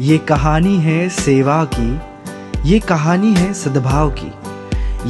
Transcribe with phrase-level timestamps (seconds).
[0.00, 2.00] ये कहानी है सेवा की,
[2.70, 4.32] ये कहानी है सद्भाव की,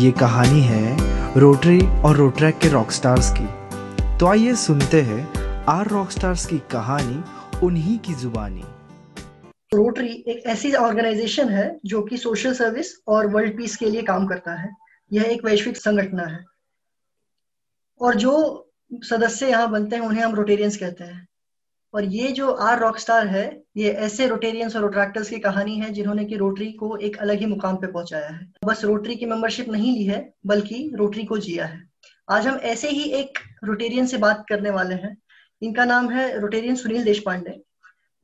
[0.01, 0.97] ये कहानी है
[1.39, 3.47] रोटरी और रोट्रैक के रॉक स्टार्स की।
[4.19, 5.35] तो आइए सुनते हैं
[5.65, 7.25] आर रॉक स्टार्स की कहानी,
[7.67, 8.63] उन्हीं की जुबानी।
[9.75, 14.27] रोटरी एक ऐसी ऑर्गेनाइजेशन है जो कि सोशल सर्विस और वर्ल्ड पीस के लिए काम
[14.27, 14.71] करता है।
[15.13, 16.45] यह एक वैश्विक संगठन है।
[18.01, 21.30] और जो सदस्य यहाँ बनते हैं, उन्हें हम रोटेरियंस कहते हैं।
[21.95, 25.91] और ये जो आर रॉक स्टार है, ये ऐसे रोटेरियंस और रोट्रैक्टर्स की कहानी है,
[25.91, 29.69] जिन्होंने कि रोटरी को एक अलग ही मुकाम पे पहुँचाया है। बस रोटरी की मेंबरशिप
[29.69, 31.89] नहीं ली है, बल्कि रोटरी को जिया है।
[32.31, 35.17] आज हम ऐसे ही एक रोटेरियन से बात करने वाले हैं।
[35.63, 37.63] इनका नाम है रोटेरियन सुनील देश पांडे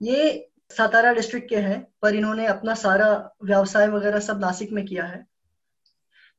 [0.02, 5.04] ये सातारा डिस्ट्रिक्ट के हैं, पर इन्होंने अपना सारा व्यवसाय वगैरह सब नासिक में किया
[5.04, 5.26] है।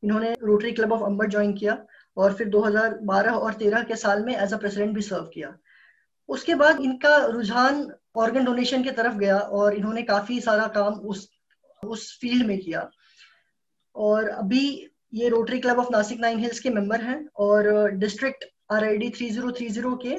[0.04, 1.86] इन्होंने Rotary club of Ambad join किया
[2.18, 5.58] और फिर 2012 और 13 के साल में एज अ प्रेसिडेंट भी सर्व किया।
[6.30, 11.30] उसके बाद इनका रुझान ऑर्गन डोनेशन की तरफ़ गया और इन्होंने काफ़ी सारा काम उस
[11.84, 12.90] उस फ़ील्ड में किया।
[13.96, 14.66] और अभी
[15.14, 19.10] ये Rotary club of Nashik nine hills के मेंबर हैं और district R I D
[19.10, 20.16] three zero three zero के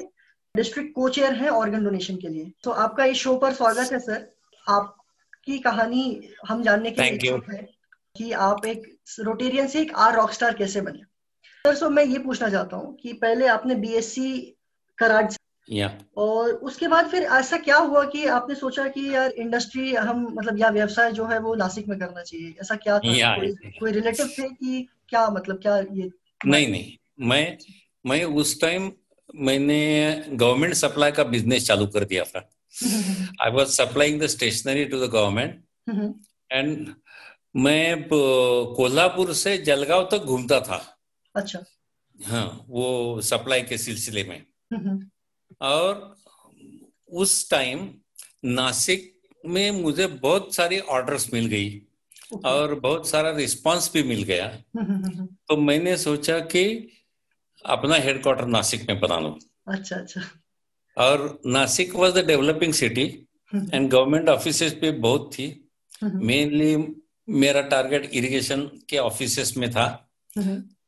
[0.55, 3.99] डिस्ट्रिक्ट को चेयर है ऑर्गन डोनेशन के लिए। तो आपका इस शो पर स्वागत है
[3.99, 4.27] सर
[4.67, 7.61] आपकी कहानी हम जानने के लिए है
[8.15, 8.87] कि आप एक
[9.19, 11.03] रोटेरियन से एक आर रॉक स्टार कैसे बने।
[11.65, 14.31] सर सो मैं ये पूछना चाहता हूँ कि पहले आपने बीएससी
[14.97, 15.31] कराड
[15.69, 20.27] या। और उसके बाद फिर ऐसा क्या हुआ कि आपने सोचा कि यार इंडस्ट्री हम
[20.33, 22.55] मतलब या व्यवसाय जो है वो नासिक में करना चाहिए?
[22.61, 23.15] ऐसा क्या था?
[23.15, 26.09] या, कोई, कोई रिलेटिव थे कि क्या मतलब क्या ये
[26.45, 27.57] नहीं नहीं। मैं
[28.05, 28.91] मैं उस टाइम
[29.35, 32.49] मैंने गवर्नमेंट सप्लाई का बिज़नेस चालू कर दिया था।
[33.41, 35.63] I was supplying the stationery to the government
[36.51, 36.87] and
[37.55, 38.07] मैं
[38.77, 40.97] कोल्हापुर से जलगांव तक घूमता था।
[41.35, 41.59] अच्छा।
[42.25, 45.09] हाँ वो सप्लाई के सिलसिले में। हम्म,
[45.61, 46.15] और
[47.09, 47.93] उस टाइम
[48.45, 51.81] नासिक में मुझे बहुत सारी ऑर्डर्स मिल गई
[52.45, 54.47] और बहुत सारा रिस्पांस भी मिल गया।
[55.47, 56.89] तो मैंने सोचा कि
[57.65, 60.21] अपना हेडक्वार्टर नासिक में बना लूँ। अच्छा अच्छा।
[60.97, 63.27] और Nashik was the developing city
[63.73, 65.69] and government office भी बहुत थी।
[66.03, 66.95] मेनली
[67.29, 70.09] मेरा टारगेट इरिगेशन के ऑफ़िस में था।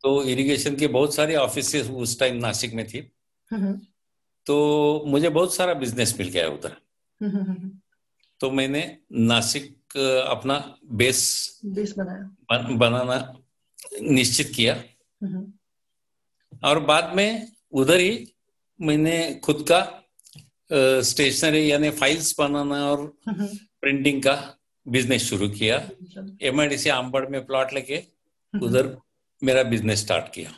[0.01, 3.11] तो इरिगेशन के बहुत सारे ऑफ़िस उस टाइम नासिक में थी।
[4.47, 6.75] तो मुझे बहुत सारा बिज़नेस मिल गया उधर।
[7.21, 7.71] हम्म, हम्म,
[8.39, 8.81] तो मैंने
[9.11, 9.97] नासिक
[10.27, 10.57] अपना
[10.91, 11.19] बेस
[11.65, 13.17] बेस बनाया। बन, बनाना
[14.01, 14.75] निश्चित किया।
[15.23, 15.51] हम्म,
[16.63, 18.33] और बाद में उधर ही
[18.79, 19.81] मैंने खुद का
[21.03, 23.47] स्टेशनरी यानी फाइल्स बनाना और हम्म,
[23.81, 24.35] प्रिंटिंग का
[24.85, 28.97] बिज़नेस शुरू किया। चलो, एमआईडीसी आमबड़ में प्लॉट लेके हम्म, उधर
[29.41, 30.51] मेरा बिज़नेस स्टार्ट किया।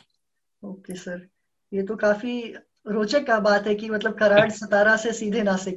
[0.62, 1.26] ओके सर
[1.72, 2.32] ये तो काफ़ी
[2.86, 5.76] रोचक का बात है कि मतलब कराड़ सतारा से सीधे नासिक।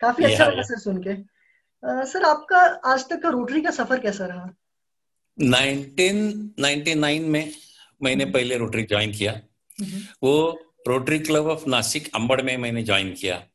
[0.00, 1.16] काफ़ी अच्छा लगा सर सुन के।
[2.06, 4.50] सर आपका आज तक का रोटरी का सफ़र कैसा रहा?
[5.40, 7.52] 1999 में
[8.02, 9.40] मैंने पहले रोटरी ज्वाइन किया।
[9.80, 13.46] हम्म, वो Rotary club of Nashik Ambad में मैंने ज्वाइन किया।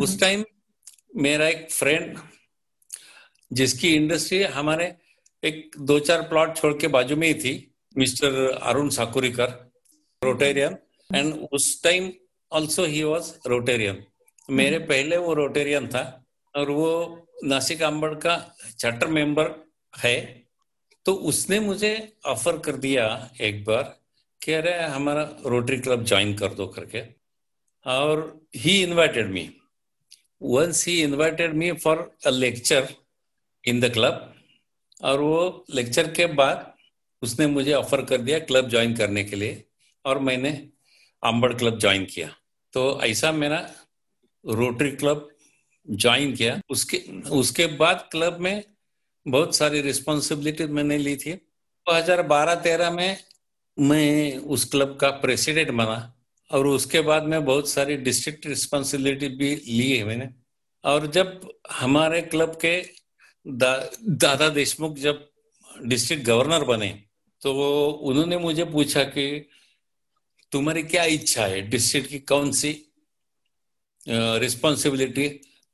[0.00, 0.44] उस टाइम
[1.16, 2.18] मेरा एक फ्रेंड
[3.52, 4.96] जिसकी इंडस्ट्री हमारे
[5.44, 9.72] एक दो चार प्लॉट छोड़ के बाजू में ही थी mister Arun Sakurikar
[10.24, 10.76] Rotarian
[11.14, 12.12] and उस time
[12.52, 14.02] also he was Rotarian
[14.48, 16.02] मेरे पहले वो रोटेरियन था
[16.54, 16.90] और वो
[17.44, 18.36] नासिक अंबड़ का
[18.78, 19.50] चार्टर मेंबर
[19.94, 20.44] है।
[21.06, 23.06] तो उसने मुझे ऑफ़र कर दिया
[23.40, 23.82] एक बार
[24.40, 27.02] कि अरे हमारा रोटरी क्लब ज्वाइन कर दो करके।
[27.86, 29.50] और he invited me
[30.42, 32.88] once he invited me for a lecture
[33.64, 34.34] in the club
[35.02, 36.72] और वो लेक्चर के बाद
[37.22, 39.64] उसने मुझे ऑफ़र कर दिया क्लब ज्वाइन करने के लिए।
[40.04, 40.50] और मैंने
[41.26, 42.28] अंबड़ क्लब ज्वाइन किया।
[42.74, 43.58] तो ऐसा मेरा
[44.44, 45.28] रोटरी क्लब
[45.86, 46.96] ज्वाइन किया। उसके
[47.32, 48.62] उसके बाद क्लब में
[49.26, 51.32] बहुत सारी रिस्पॉन्सिबिलिटी मैंने ली थी।
[51.86, 53.18] 2012-13 में
[53.76, 56.14] मैं उस क्लब का प्रेसिडेंट बना
[56.50, 60.28] और उसके बाद में बहुत सारी डिस्ट्रिक्ट रिस्पॉन्सिबिलिटी भी ली है मैंने।
[60.84, 62.76] और जब हमारे क्लब के
[63.46, 65.28] दा, दादा देशमुख जब
[65.84, 66.88] डिस्ट्रिक्ट गवर्नर बने
[67.42, 67.52] तो
[68.02, 69.48] उन्होंने मुझे पूछा कि
[70.52, 71.60] तुम्हारी क्या इच्छा है?
[71.62, 72.70] डिस्ट्रिक्ट की कौन सी
[74.08, 75.28] रिस्पॉन्सिबिलिटी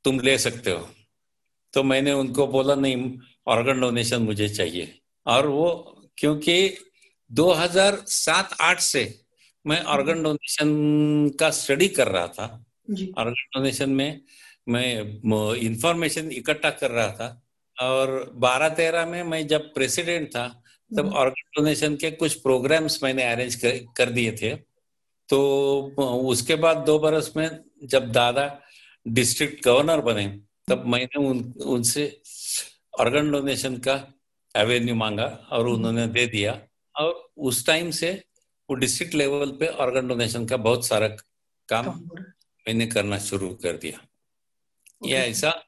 [0.05, 0.89] तुम ले सकते हो?
[1.73, 3.17] तो मैंने उनको बोला नहीं
[3.47, 5.67] ऑर्गन डोनेशन मुझे चाहिए। और वो
[6.17, 6.77] क्योंकि
[7.31, 9.19] 2007-8 से
[9.65, 10.67] मैं ऑर्गन डोनेशन
[11.39, 12.65] का स्टडी कर रहा था।
[13.17, 14.21] ऑर्गन डोनेशन में
[14.67, 17.39] मैं इंफॉर्मेशन इकट्ठा कर रहा था।
[17.77, 20.62] और 12-13 में मैं जब प्रेसिडेंट था
[20.93, 24.55] तब हम्म, ऑर्गन डोनेशन के कुछ प्रोग्राम्स मैंने अरेंज कर, कर दिए थे।
[25.29, 25.39] तो
[26.25, 28.61] उसके बाद दो बरस में जब दादा
[29.07, 32.21] डिस्ट्रिक्ट गवर्नर बने तब मैंने उन उनसे
[32.99, 34.07] ऑर्गन डोनेशन का
[34.55, 36.61] एवेन्यू मांगा और उन्होंने दे दिया।
[36.95, 38.23] और उस टाइम से
[38.69, 41.07] वो डिस्ट्रिक्ट लेवल पे ऑर्गन डोनेशन का बहुत सारा
[41.69, 42.09] काम
[42.67, 44.07] मैंने करना शुरू कर दिया।
[45.05, 45.63] यह ऐसा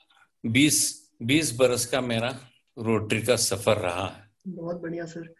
[0.45, 2.39] बीस बीस बरस का मेरा
[2.77, 5.33] रोटरी का सफ़र रहा। है बहुत बढ़िया सर।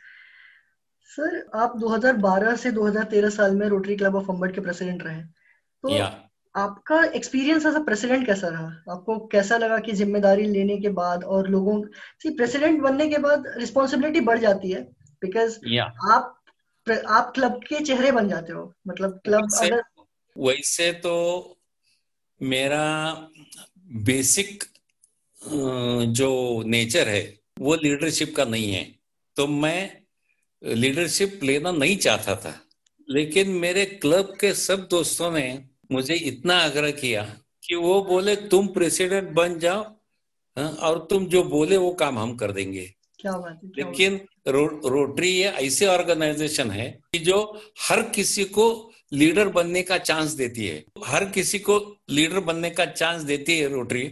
[1.09, 5.91] सर आप 2012 से 2013 साल में रोटरी क्लब ऑफ़ अम्बड के प्रेसिडेंट रहे। तो
[5.91, 6.05] या
[6.55, 8.67] आपका एक्सपीरियंस एज अ प्रेसिडेंट कैसा रहा?
[8.91, 11.81] आपको कैसा लगा कि ज़िम्मेदारी लेने के बाद और लोगों
[12.23, 14.81] सी प्रेसिडेंट बनने के बाद रिस्पॉन्सिबिलिटी बढ़ जाती है
[15.21, 16.31] बिकॉज़ या आप
[17.09, 19.81] आप क्लब के चेहरे बन जाते हो। मतलब क्लब वैसे, अगर
[20.35, 21.57] वैसे तो
[22.41, 22.83] मेरा
[24.03, 24.63] बेसिक
[26.11, 27.23] जो नेचर है
[27.59, 28.83] वो लीडरशिप का नहीं है।
[29.37, 30.01] तो मैं
[30.61, 32.59] लीडरशिप लेना नहीं चाहता था।
[33.07, 35.47] लेकिन मेरे क्लब के सब दोस्तों ने
[35.91, 37.23] मुझे इतना आग्रह किया
[37.63, 39.83] कि वो बोले तुम प्रेसिडेंट बन जाओ
[40.57, 42.85] हाँ, और तुम जो बोले वो काम हम कर देंगे।
[43.19, 47.39] क्या बात है लेकिन रो, रोटरी ये ऐसे ऑर्गेनाइजेशन है कि जो
[47.81, 51.77] हर किसी को लीडर बनने का चांस देती है। हर किसी को
[52.09, 54.07] लीडर बनने का चांस देती है रोटरी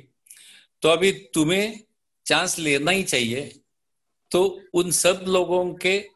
[0.81, 1.80] तो अभी तुम्हें
[2.25, 3.52] चांस लेना ही चाहिए।
[4.34, 6.10] तो उन सब लोगों के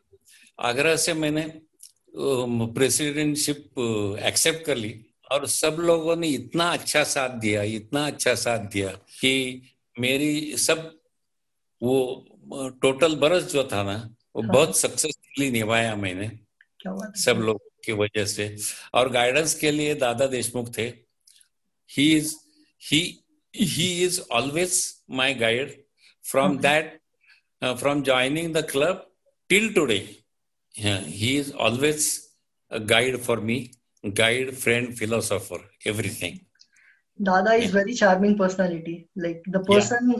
[0.60, 1.62] आग्रह से मैंने
[2.74, 3.70] प्रेसिडेंटशिप
[4.24, 8.88] एक्सेप्ट कर ली और सब लोगों ने इतना अच्छा साथ दिया इतना अच्छा साथ दिया
[8.90, 9.62] कि
[10.00, 11.00] मेरी सब
[11.84, 12.26] वो
[12.82, 16.32] टोटल बरस जो था ना वो हाँ। बहुत सक्सेसफुली निभाया मैंने
[17.24, 18.58] सब लोग की वजह से।
[18.94, 20.94] और गाइडेंस के लिए दादा देशमुख थे।
[21.98, 22.36] He is
[22.92, 23.20] he
[23.56, 25.84] he is always my guide
[26.24, 26.58] from
[27.62, 27.70] Okay.
[27.70, 29.06] That from joining the club
[29.50, 29.96] till today
[30.76, 32.08] he is always
[32.72, 33.56] a guide for me
[34.04, 35.60] guide friend philosopher
[35.92, 36.34] everything.
[37.20, 37.76] Dada is Yeah.
[37.76, 40.12] Very charming personality like the person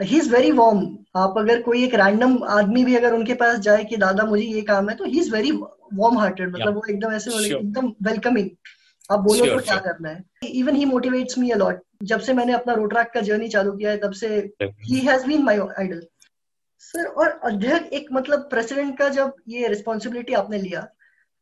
[0.00, 0.84] he is very warm
[1.16, 4.60] आप अगर कोई एक random आदमी भी अगर उनके पास जाए कि दादा मुझे ये
[4.62, 7.60] काम है तो he is very warm hearted मतलब वो एकदम ऐसे Sure.
[7.60, 8.48] एकदम वेलकमिंग
[9.10, 9.84] आप बोलो Sure, तो क्या sure.
[9.84, 10.24] करना है?
[10.44, 13.98] Even he motivates me a lot जब से मैंने अपना रोट्रैक का जर्नी चालू किया है
[13.98, 14.28] तब से
[14.62, 16.06] he has been my idol
[16.82, 20.80] sir और अध्यक्ष एक मतलब प्रेसिडेंट का जब ये रिस्पॉन्सिबिलिटी आपने लिया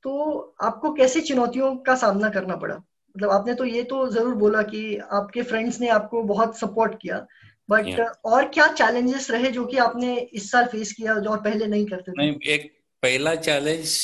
[0.04, 2.74] तो आपको कैसे चुनौतियों का सामना करना पड़ा?
[2.74, 7.26] मतलब आपने तो ये तो ज़रूर बोला कि आपके फ्रेंड्स ने आपको बहुत सपोर्ट किया
[7.70, 8.06] बट Yeah.
[8.24, 11.86] और क्या चैलेंजेस रहे जो कि आपने इस साल फेस किया जो और पहले नहीं
[11.86, 12.14] करते थे?
[12.18, 12.70] नहीं एक
[13.02, 13.96] पहला चैलेंज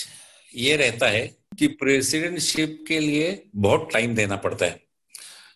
[0.55, 1.27] ये रहता है
[1.59, 4.81] कि प्रेसिडेंटशिप के लिए बहुत टाइम देना पड़ता है।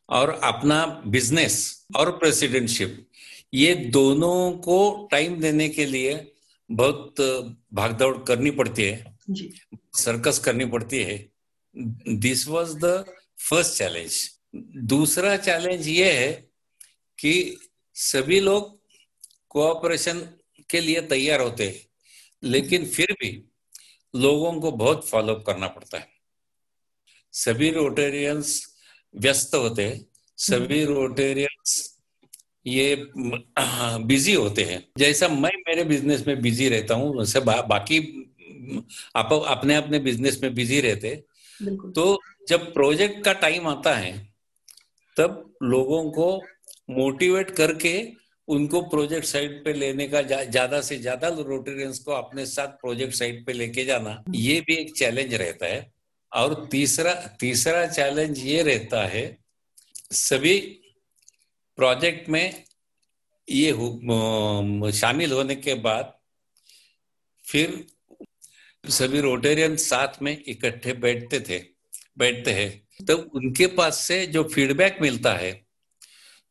[0.09, 3.06] और अपना बिज़नेस और प्रेसिडेंटशिप
[3.55, 6.32] ये दोनों को टाइम देने के लिए
[6.70, 7.20] बहुत
[7.75, 9.61] भागदौड़ करनी पड़ती है। जी।
[9.94, 11.29] सर्कस करनी पड़ती है।
[12.08, 13.05] This was the
[13.49, 14.31] first challenge
[14.76, 16.32] दूसरा चैलेंज ये है
[17.19, 17.56] कि
[17.94, 18.81] सभी लोग
[19.49, 20.20] कोऑपरेशन
[20.70, 21.87] के लिए तैयार होते हैं
[22.43, 23.44] लेकिन फिर भी
[24.17, 26.08] लोगों को बहुत फॉलोअप करना पड़ता है।
[27.32, 28.75] सभी रोटेरियंस
[29.17, 30.06] व्यस्त होते हैं।
[30.37, 31.89] सभी रोटेरियंस
[32.66, 37.98] ये बिज़ी होते हैं। जैसा मैं मेरे बिज़नेस में बिज़ी रहता हूँ वैसे बा, बाकी
[39.16, 41.14] आप अपने अपने बिज़नेस में बिज़ी रहते
[41.60, 42.18] तो
[42.48, 44.12] जब प्रोजेक्ट का टाइम आता है
[45.16, 46.34] तब लोगों को
[46.90, 47.92] मोटिवेट करके
[48.48, 53.14] उनको प्रोजेक्ट साइट पे लेने का जा, ज़्यादा से ज़्यादा रोटेरियंस को अपने साथ प्रोजेक्ट
[53.14, 55.90] साइट पे लेके जाना ये भी एक चैलेंज रहता है।
[56.32, 59.24] और तीसरा तीसरा चैलेंज ये रहता है
[60.12, 60.56] सभी
[61.81, 62.65] प्रोजेक्ट में
[63.49, 63.70] ये
[64.93, 66.13] शामिल होने के बाद
[67.44, 67.87] फिर
[68.84, 71.58] सभी रोटेरियन साथ में इकट्ठे बैठते थे,
[72.19, 75.53] बैठते हैं तब उनके पास से जो फीडबैक मिलता है,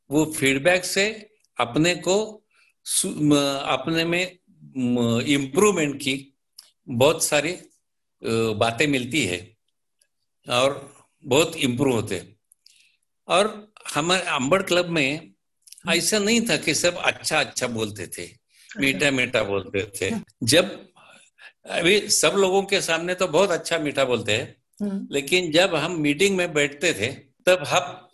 [0.09, 1.05] वो फीडबैक से
[1.57, 2.17] अपने को
[3.77, 4.23] अपने में
[5.27, 6.33] इम्प्रूवमेंट की
[6.87, 7.57] बहुत सारी
[8.57, 9.39] बातें मिलती है
[10.47, 12.23] और बहुत इम्प्रूव होते।
[13.27, 15.31] और हमारे अंबड़ क्लब में
[15.89, 18.29] ऐसा नहीं था कि सब अच्छा अच्छा बोलते थे
[18.77, 20.89] मीठा मीठा बोलते थे। जब
[21.65, 26.01] अभी सब लोगों के सामने तो बहुत अच्छा मीठा बोलते हैं हम्म, लेकिन जब हम
[26.01, 27.07] मीटिंग में बैठते थे
[27.45, 28.05] तब हम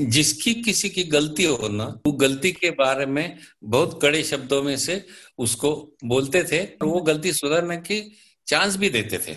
[0.00, 4.76] जिसकी किसी की गलती हो ना वो गलती के बारे में बहुत कड़े शब्दों में
[4.76, 5.06] से
[5.38, 9.36] उसको बोलते थे और वो गलती सुधारने की चांस भी देते थे।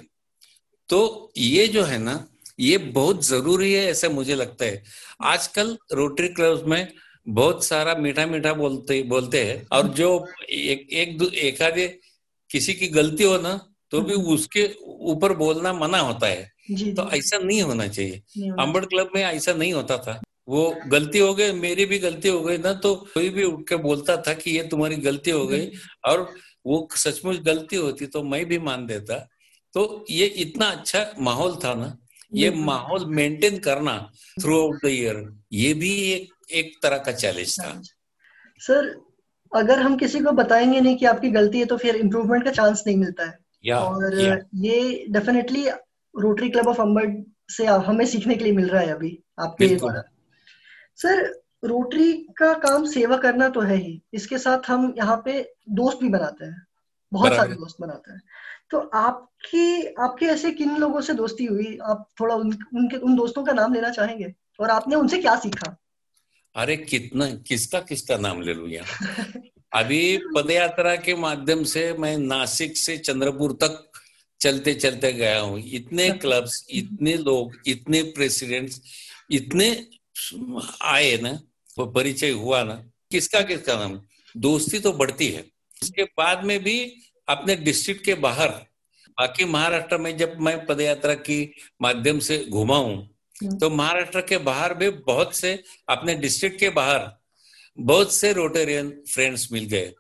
[0.90, 2.28] तो ये जो है ना
[2.60, 4.84] ये बहुत ज़रूरी है ऐसा मुझे लगता है।
[5.24, 6.88] आजकल रोटरी क्लब में
[7.28, 10.10] बहुत सारा मीठा मीठा बोलते बोलते हैं और जो
[10.50, 10.94] एक
[11.36, 11.88] एक आधे
[12.50, 13.60] किसी की गलती हो ना
[13.92, 16.52] तो भी उसके ऊपर बोलना मना होता है।
[16.94, 21.34] तो ऐसा नहीं होना चाहिए। अंबड़ क्लब में ऐसा नहीं होता था। वो गलती हो
[21.34, 24.52] गई मेरी भी गलती हो गई ना तो कोई भी उठ के बोलता था कि
[24.52, 25.68] ये तुम्हारी गलती हो गई
[26.06, 26.22] और
[26.66, 29.18] वो सचमुच गलती होती तो मैं भी मान देता।
[29.74, 31.98] तो ये इतना अच्छा माहौल था ना
[32.34, 37.60] ये माहौल मेंटेन करना थ्रू आउट द ईयर ये भी एक एक तरह का चैलेंज
[37.60, 37.82] था।
[38.60, 39.06] सर
[39.56, 42.84] अगर हम किसी को बताएँगे नहीं कि आपकी गलती है तो फिर इम्प्रूवमेंट का चांस
[42.88, 45.70] नहीं मिलता है। या, और या, ये definitely
[46.16, 50.04] Rotary club of Ambad से हमें सीखने के लिए मिल रहा है अभी आपके द्वारा।
[50.96, 55.98] सर रोटरी का काम सेवा करना तो है ही। इसके साथ हम यहाँ पे दोस्त
[55.98, 56.66] भी बनाते हैं।
[57.14, 58.22] बहुत सारे दोस्त बनाते हैं।
[58.72, 61.78] तो आपकी आपके ऐसे किन लोगों से दोस्ती हुई?
[61.84, 64.34] आप थोड़ा उन, उनके उन दोस्तों का नाम लेना चाहेंगे?
[64.60, 65.78] और आपने उनसे क्या सीखा?
[66.56, 68.88] अरे कितना किसका किसका नाम ले लू यहाँ
[69.74, 73.92] अभी पदयात्रा के माध्यम से मैं नासिक से चंद्रपुर तक
[74.42, 78.82] चलते चलते गया हूँ। इतने क्लब्स इतने लोग इतने प्रेसिडेंट्स
[79.32, 79.88] इतने
[80.82, 81.40] आए ना
[81.80, 82.76] परिचय हुआ ना।
[83.12, 84.02] किसका किसका नाम?
[84.38, 85.46] दोस्ती तो बढ़ती है।
[85.84, 88.50] उसके बाद में भी अपने डिस्ट्रिक्ट के बाहर
[89.18, 91.40] बाकी महाराष्ट्र में जब मैं पदयात्रा की
[91.82, 92.96] माध्यम से घुमा हूँ
[93.36, 95.54] हम्म। तो महाराष्ट्र के बाहर भी बहुत से
[95.90, 97.12] अपने डिस्ट्रिक्ट के बाहर
[97.78, 99.92] बहुत से रोटेरियन फ्रेंड्स मिल गए।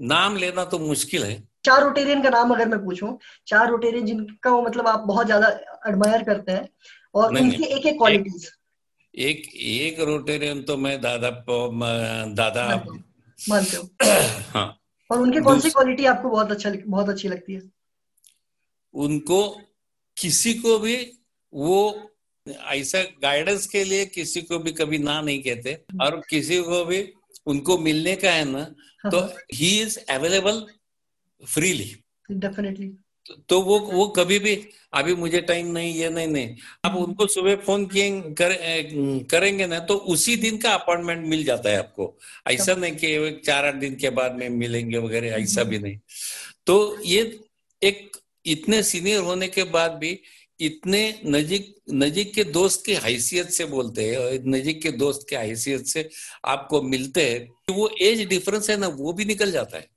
[0.00, 4.50] नाम लेना तो मुश्किल है। चार रोटेरियन का नाम अगर मैं पूछूँ चार रोटेरियन जिनका
[4.50, 5.48] वो मतलब आप बहुत ज़्यादा
[5.88, 6.68] एडमायर करते हैं
[7.14, 8.50] और उनकी एक एक क्वालिटीज
[9.14, 11.30] एक एक रोटेरियन तो मैं दादा
[12.34, 12.66] दादा
[13.38, 13.88] मानते हो।
[14.54, 14.81] हाँ।
[15.12, 17.62] और उनकी कौन सी क्वालिटी आपको बहुत अच्छा बहुत अच्छी लगती है?
[18.94, 19.40] उनको
[20.16, 20.96] किसी को भी
[21.52, 22.10] वो
[22.48, 27.12] ऐसा गाइडेंस के लिए किसी को भी कभी ना नहीं कहते। और किसी को भी
[27.46, 28.64] उनको मिलने का है ना
[29.10, 29.20] तो
[29.54, 29.80] he.
[29.82, 30.66] Is available
[31.42, 31.96] freely
[32.30, 32.88] definitely
[33.48, 34.54] तो वो वो कभी भी
[34.94, 38.10] अभी मुझे टाइम नहीं ये नहीं नहीं। आप उनको सुबह फ़ोन किए
[38.40, 38.52] कर,
[39.30, 42.14] करेंगे ना तो उसी दिन का अपॉइंटमेंट मिल जाता है आपको।
[42.46, 45.98] ऐसा नहीं कि चार आठ दिन के बाद में मिलेंगे वगैरह ऐसा भी नहीं।
[46.66, 47.22] तो ये
[47.82, 50.18] एक इतने सीनियर होने के बाद भी
[50.60, 55.36] इतने नजीक नजीक के दोस्त की हैसियत से बोलते हैं और नजीक के दोस्त के
[55.36, 56.08] हैसियत से
[56.44, 59.88] आपको मिलते हैं तो वो एज डिफरेंस है ना वो भी निकल जाता है।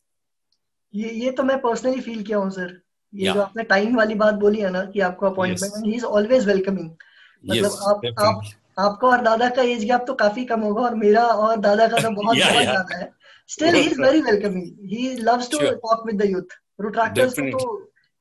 [0.93, 2.84] ये ये तो मैं पर्सनली फील किया हूँ सर
[3.15, 6.47] ये जो आपने टाइम वाली बात बोली है ना कि आपको appointment he is always
[6.47, 6.89] welcoming
[7.43, 8.41] मतलब आप आप
[8.79, 11.97] आपका और दादा का एज गैप तो काफ़ी कम होगा और मेरा और दादा का
[11.97, 12.51] तो बहुत yeah.
[12.51, 13.11] ज़्यादा है।
[13.49, 17.75] Still he is very welcoming he loves to talk with the youth Rotaractors तो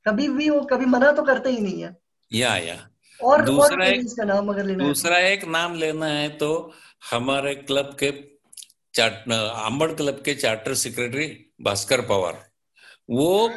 [0.06, 1.96] कभी भी वो कभी मना तो करते ही नहीं है।
[2.32, 2.76] या या
[3.20, 6.50] और दूसरा एक नाम अगर लेना दूसरा एक नाम लेना है तो
[7.10, 8.08] हमारे क्लब के
[8.94, 11.26] आंबड़ क्लब के चार्टर सेक्रेटरी
[11.62, 12.38] भास्कर पवार।
[13.10, 13.50] वो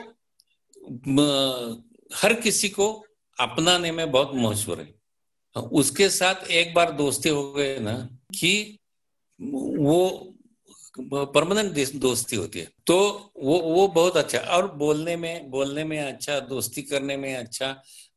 [2.13, 2.87] हर किसी को
[3.37, 4.95] अपनाने में बहुत मशहूर है।
[5.55, 7.93] उसके साथ एक बार दोस्ती हो गए ना
[8.39, 8.79] कि
[9.39, 10.33] वो
[11.25, 12.97] परमानेंट दोस्ती होती है। तो
[13.37, 17.71] वो वो बहुत अच्छा और बोलने में बोलने में अच्छा दोस्ती करने में अच्छा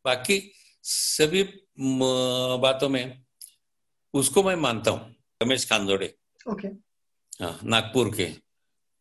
[0.04, 0.40] बाकी
[0.84, 1.42] सभी
[2.62, 3.22] बातों में
[4.14, 6.14] उसको मैं मानता हूँ रमेश खानदोड़े
[6.48, 6.68] ओके।
[7.40, 8.24] हाँ नागपुर के।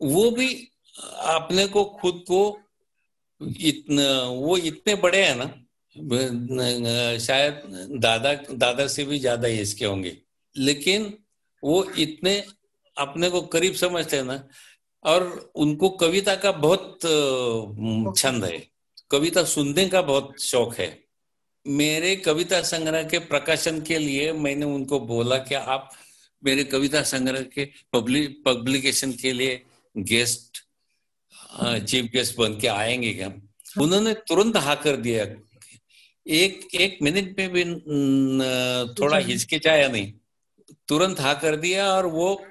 [0.01, 0.53] वो भी
[1.35, 2.41] अपने को खुद को
[3.41, 4.05] इतने
[4.37, 5.47] वो इतने बड़े हैं ना
[7.19, 7.61] शायद
[8.01, 10.17] दादा दादा से भी ज़्यादा इसके होंगे।
[10.55, 11.13] लेकिन
[11.63, 12.33] वो इतने
[12.97, 14.43] अपने को करीब समझते हैं ना
[15.05, 16.99] और उनको कविता का बहुत
[18.17, 18.57] छंद है।
[19.11, 20.89] कविता सुनने का बहुत शौक है।
[21.65, 25.89] मेरे कविता संग्रह के प्रकाशन के लिए मैंने उनको बोला कि आप
[26.43, 29.61] मेरे कविता संग्रह के पब्लिक पब्लिकेशन के लिए
[29.95, 30.48] गेस्ट
[31.79, 33.31] चीफ गेस्ट बन के आएँगे क्या?
[33.81, 35.25] उन्होंने तुरंत हा कर दिया।
[36.27, 37.63] एक एक मिनट में भी
[38.93, 40.11] थोड़ा हिचकिचाया नहीं।
[40.87, 42.45] तुरंत हा कर दिया और वो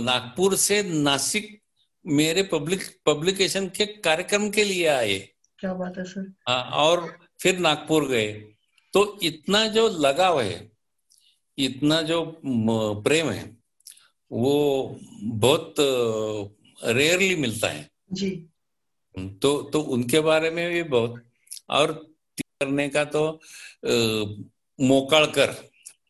[0.00, 1.58] नागपुर से नासिक
[2.04, 5.18] मेरे पब्लिक पब्लिकेशन के कार्यक्रम के लिए आए।
[5.58, 8.32] क्या बात है सर। हाँ और फिर नागपुर गए।
[8.94, 10.70] तो इतना जो लगाव है
[11.58, 13.44] इतना जो प्रेम है
[14.32, 14.54] वो
[15.22, 15.74] बहुत
[16.84, 18.30] रेयरली मिलता है। जी।
[19.18, 21.22] तो तो उनके बारे में भी बहुत।
[21.70, 21.92] और
[22.32, 23.40] करने का तो
[24.80, 25.46] मोकड़कर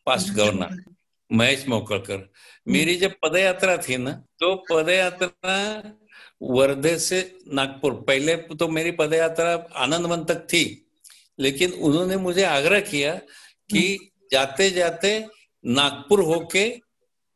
[0.05, 0.83] पास्ट गवर्नर
[1.31, 2.31] महेश मोकड़कर
[2.67, 5.93] मेरी जब पदयात्रा थी ना तो पदयात्रा
[6.41, 10.87] वर्धे से नागपुर पहले तो मेरी पदयात्रा आनंदवन तक थी
[11.39, 13.15] लेकिन उन्होंने मुझे आग्रह किया
[13.69, 15.25] कि जाते जाते
[15.65, 16.82] नागपुर होके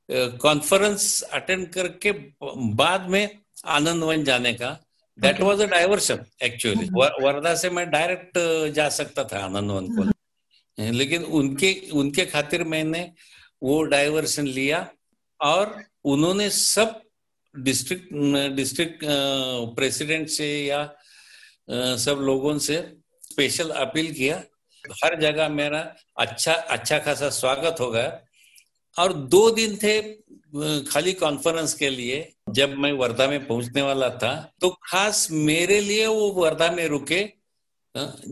[0.10, 2.12] कॉन्फ्रेंस अटेंड करके
[2.76, 4.70] बाद में आनंदवन जाने का।
[5.18, 6.86] That was a diversion actually
[7.24, 8.38] Wardha से मैं डायरेक्ट
[8.76, 10.12] जा सकता था आनंदवन को।
[10.92, 13.12] लेकिन उनके उनके खातिर मैंने
[13.64, 14.88] वो डाइवर्सन लिया
[15.40, 17.02] और उन्होंने सब
[17.56, 18.14] डिस्ट्रिक्ट
[18.56, 19.00] डिस्ट्रिक्ट
[19.76, 20.84] प्रेसिडेंट से या
[21.98, 22.78] सब लोगों से
[23.24, 24.44] स्पेशल अपील किया।
[24.84, 25.80] हर जगह मेरा
[26.18, 28.08] अच्छा अच्छा खासा स्वागत हो गया।
[28.96, 30.02] और दो दिन थे
[30.84, 32.18] खाली कॉन्फ्रेंस के लिए
[32.50, 37.26] जब मैं वर्धा में पहुँचने वाला था। तो खास मेरे लिए वो वर्धा में रुके।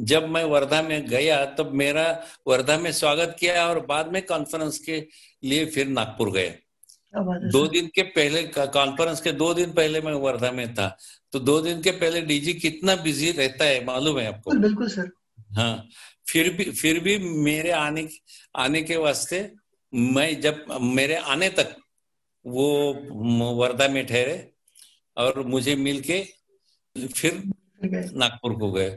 [0.04, 2.06] जब मैं वर्धा में गया तब मेरा
[2.48, 4.98] वर्धा में स्वागत किया और बाद में कॉन्फ्रेंस के
[5.44, 6.50] लिए फिर नागपुर गए।
[7.52, 10.88] दो दिन के पहले कॉन्फ्रेंस के दो दिन पहले मैं वर्धा में था।
[11.32, 14.52] तो दो दिन के पहले डीजी कितना बिज़ी रहता है मालूम है आपको?
[14.52, 15.10] बिल्कुल सर।
[15.52, 15.88] हाँ
[16.28, 18.08] फिर भी फिर भी मेरे आने
[18.56, 19.40] आने के वास्ते
[19.96, 21.76] मैं जब मेरे आने तक
[22.46, 22.94] वो
[23.56, 24.52] वर्धा में ठहरे
[25.18, 26.20] और मुझे मिलके
[26.96, 27.42] फिर
[27.86, 28.90] नागपुर को गए।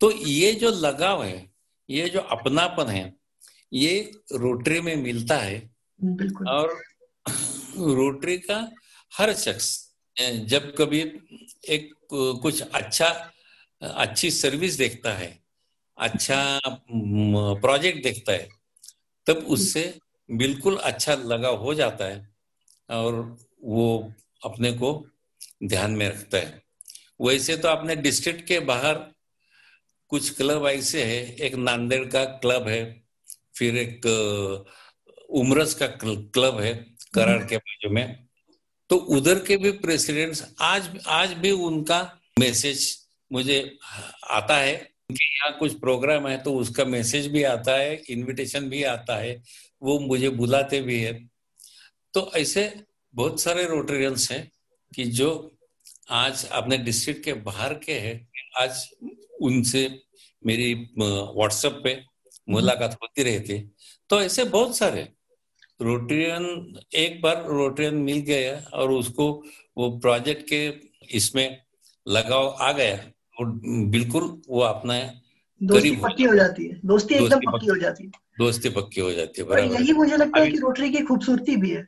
[0.00, 1.50] तो ये जो लगाव है
[1.90, 3.12] ये जो अपनापन है
[3.72, 3.98] ये
[4.32, 5.58] रोटरी में मिलता है।
[6.48, 6.82] और
[7.78, 8.58] रोटरी का
[9.18, 9.68] हर शख्स
[10.46, 11.00] जब कभी
[11.68, 13.08] एक कुछ अच्छा
[13.82, 15.38] अच्छी सर्विस देखता है
[15.98, 16.60] अच्छा
[16.92, 18.48] प्रोजेक्ट देखता है
[19.26, 19.82] तब उससे
[20.28, 22.28] बिल्कुल अच्छा लगा हो जाता है
[22.90, 23.14] और
[23.64, 24.92] वो अपने को
[25.64, 26.62] ध्यान में रखता है।
[27.20, 28.94] वैसे तो अपने डिस्ट्रिक्ट के बाहर
[30.10, 33.04] कुछ क्लब ऐसे है, एक नांदेड़ का क्लब है,
[33.56, 34.06] फिर एक
[35.30, 36.74] उमरस का क्लब है
[37.14, 38.26] करार के बाजू में।
[38.90, 42.00] तो उधर के भी प्रेसिडेंट्स आज आज भी उनका
[42.36, 42.86] मैसेज
[43.30, 43.58] मुझे
[44.30, 44.74] आता है
[45.10, 49.34] कि यहाँ कुछ प्रोग्राम है तो उसका मैसेज भी आता है इनविटेशन भी आता है।
[49.82, 51.12] वो मुझे बुलाते भी है।
[52.14, 52.72] तो ऐसे
[53.14, 54.50] बहुत सारे रोटेरियंस हैं
[54.92, 55.28] कि जो
[56.10, 58.16] आज अपने डिस्ट्रिक्ट के बाहर के हैं।
[58.56, 58.88] आज
[59.42, 59.88] उनसे
[60.42, 62.00] मेरी व्हाट्सएप पे
[62.48, 63.58] मुलाकात होती रहती
[64.10, 65.02] तो ऐसे बहुत सारे
[65.82, 69.26] रोटेरियन एक बार रोटेरियन मिल गया और उसको
[69.76, 70.60] वो प्रोजेक्ट के
[71.16, 71.58] इसमें
[72.06, 72.96] लगाव आ गया।
[73.38, 73.46] और
[73.92, 74.98] बिल्कुल वो अपना
[75.60, 79.42] दोस्ती पक्की हो जाती है। दोस्ती एकदम पक्की हो जाती है। दोस्ती पक्की हो जाती
[79.42, 81.86] है बराबर। यही मुझे लगता है कि रोटरी की खूबसूरती भी है।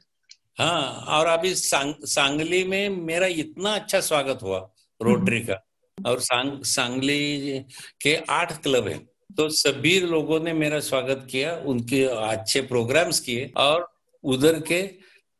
[0.58, 4.58] हाँ और अभी सांग, सांगली में मेरा इतना अच्छा स्वागत हुआ
[5.00, 5.64] रोटरी का।
[5.98, 7.64] और सांग सांगली
[8.02, 8.98] के आठ क्लब है
[9.36, 13.86] तो सभी लोगों ने मेरा स्वागत किया उनके अच्छे प्रोग्राम्स किए और
[14.24, 14.82] उधर के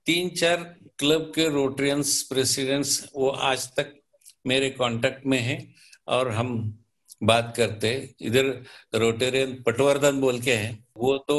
[0.07, 0.57] तीन चार
[0.99, 3.94] क्लब के रोटरियंस प्रेसिडेंट्स वो आज तक
[4.47, 5.61] मेरे कांटेक्ट में हैं
[6.09, 6.51] और हम
[7.23, 8.47] बात करते इधर
[8.94, 11.37] रोटेरियन पटवर्धन बोल के हैं। वो तो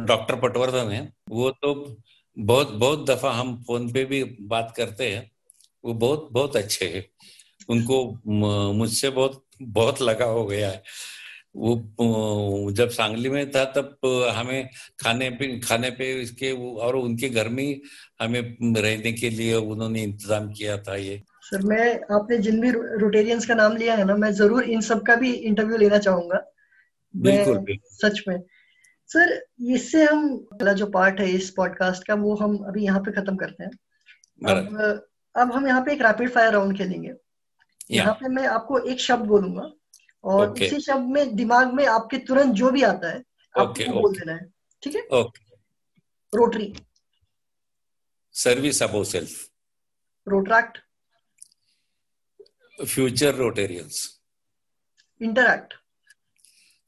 [0.00, 1.74] डॉक्टर पटवर्धन है। वो तो
[2.36, 5.30] बहुत बहुत दफ़ा हम फ़ोन पे भी बात करते हैं।
[5.84, 7.04] वो बहुत बहुत अच्छे हैं।
[7.68, 8.04] उनको
[8.74, 10.82] मुझसे बहुत बहुत लगा हो गया है।
[11.56, 13.98] वो जब सांगली में था तब
[14.34, 14.68] हमें
[15.00, 17.80] खाने पे खाने पे इसके और उनके घर में
[18.22, 18.40] हमें
[18.74, 23.54] रहने के लिए उन्होंने इंतज़ाम किया था ये। सर मैं आपने जिन भी रोटेरियंस का
[23.54, 26.42] नाम लिया है ना मैं ज़रूर इन सब का भी इंटरव्यू लेना चाहूँगा।
[27.14, 28.36] बिल्कुल, बिल्कुल। सच में
[29.12, 29.32] सर
[29.74, 33.36] इससे हम पहला जो पार्ट है इस पॉडकास्ट का वो हम अभी यहाँ पे खत्म
[33.36, 33.70] करते हैं।
[34.50, 37.12] अब अब हम यहाँ पे एक रैपिड फायर राउंड खेलेंगे।
[37.90, 39.70] यहाँ पे मैं आपको एक शब्द बोलूँगा
[40.24, 40.66] और okay.
[40.66, 43.18] उसी शब्द में दिमाग में आपके तुरंत जो भी आता है
[43.54, 44.46] आपको okay, बोल देना है।
[44.82, 45.02] ठीक है?
[45.02, 45.50] Okay
[46.32, 46.72] Rotary
[48.34, 49.30] service above self
[50.26, 50.78] Rotaract
[52.78, 54.08] future Rotarians
[55.20, 55.74] Interact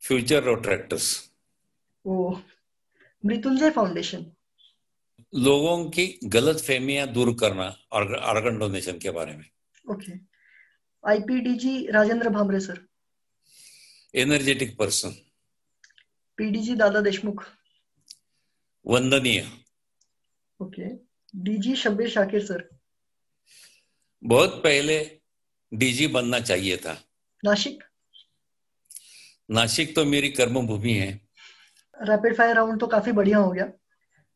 [0.02, 1.12] future Rotaractors
[2.04, 2.30] ओ
[3.24, 4.24] मृत्युंजय फाउंडेशन।
[5.32, 9.44] लोगों की गलत फहमियाँ दूर करना ऑर्गन डोनेशन के बारे में।
[9.84, 10.12] Okay.
[11.04, 12.86] IPDG Rajendra Bhamre sir.
[14.14, 15.14] Energetic person
[16.38, 17.44] PDG Dada Deshmukh.
[18.86, 19.48] वंदनीय।
[20.60, 20.88] Okay.
[21.34, 22.68] DG Shabbir Shakir sir.
[24.22, 24.98] बहुत पहले
[25.72, 26.96] डीजी बनना चाहिए था।
[27.42, 27.82] नासिक
[29.50, 31.23] नासिक तो मेरी कर्म भूमि है।
[32.02, 33.68] रैपिड फायर राउंड तो काफ़ी बढ़िया हो गया।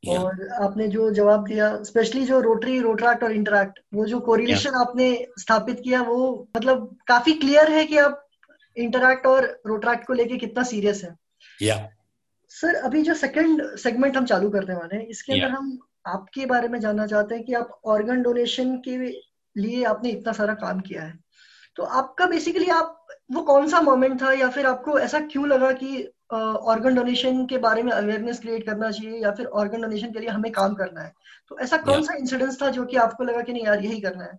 [0.03, 5.09] और आपने जो जवाब दिया स्पेशली जो रोटरी रोट्रैक्ट और इंटरैक्ट वो जो कोरिलेशन आपने
[5.39, 8.25] स्थापित किया वो मतलब काफ़ी क्लियर है कि आप
[8.77, 11.15] इंटरैक्ट और रोट्रैक्ट को लेके कितना सीरियस है।
[11.63, 11.77] या
[12.51, 16.69] सर अभी जो सेकंड सेगमेंट हम चालू करने वाले हैं इसके अंदर हम आपके बारे
[16.69, 18.97] में जानना चाहते हैं कि आप ऑर्गन डोनेशन के
[19.57, 21.19] लिए आपने इतना सारा काम किया है।
[21.77, 25.73] तो आपका बेसिकली आप वो कौन सा मोमेंट था या फिर आपको ऐसा क्यों लगा
[25.73, 30.19] कि ऑर्गन डोनेशन के बारे में अवेयरनेस क्रिएट करना चाहिए या फिर ऑर्गन डोनेशन के
[30.19, 31.13] लिए हमें काम करना है।
[31.49, 34.25] तो ऐसा कौन सा इंसिडेंस था जो कि आपको लगा कि नहीं यार यही करना
[34.25, 34.39] है?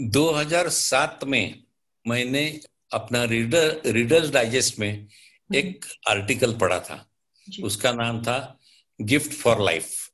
[0.00, 1.64] 2007 में
[2.08, 2.60] मैंने
[2.92, 7.10] अपना रीडर रीडर्स डाइजेस्ट में हम्म। एक आर्टिकल पढ़ा था।
[7.62, 8.58] उसका नाम था
[9.00, 10.10] गिफ्ट फॉर लाइफ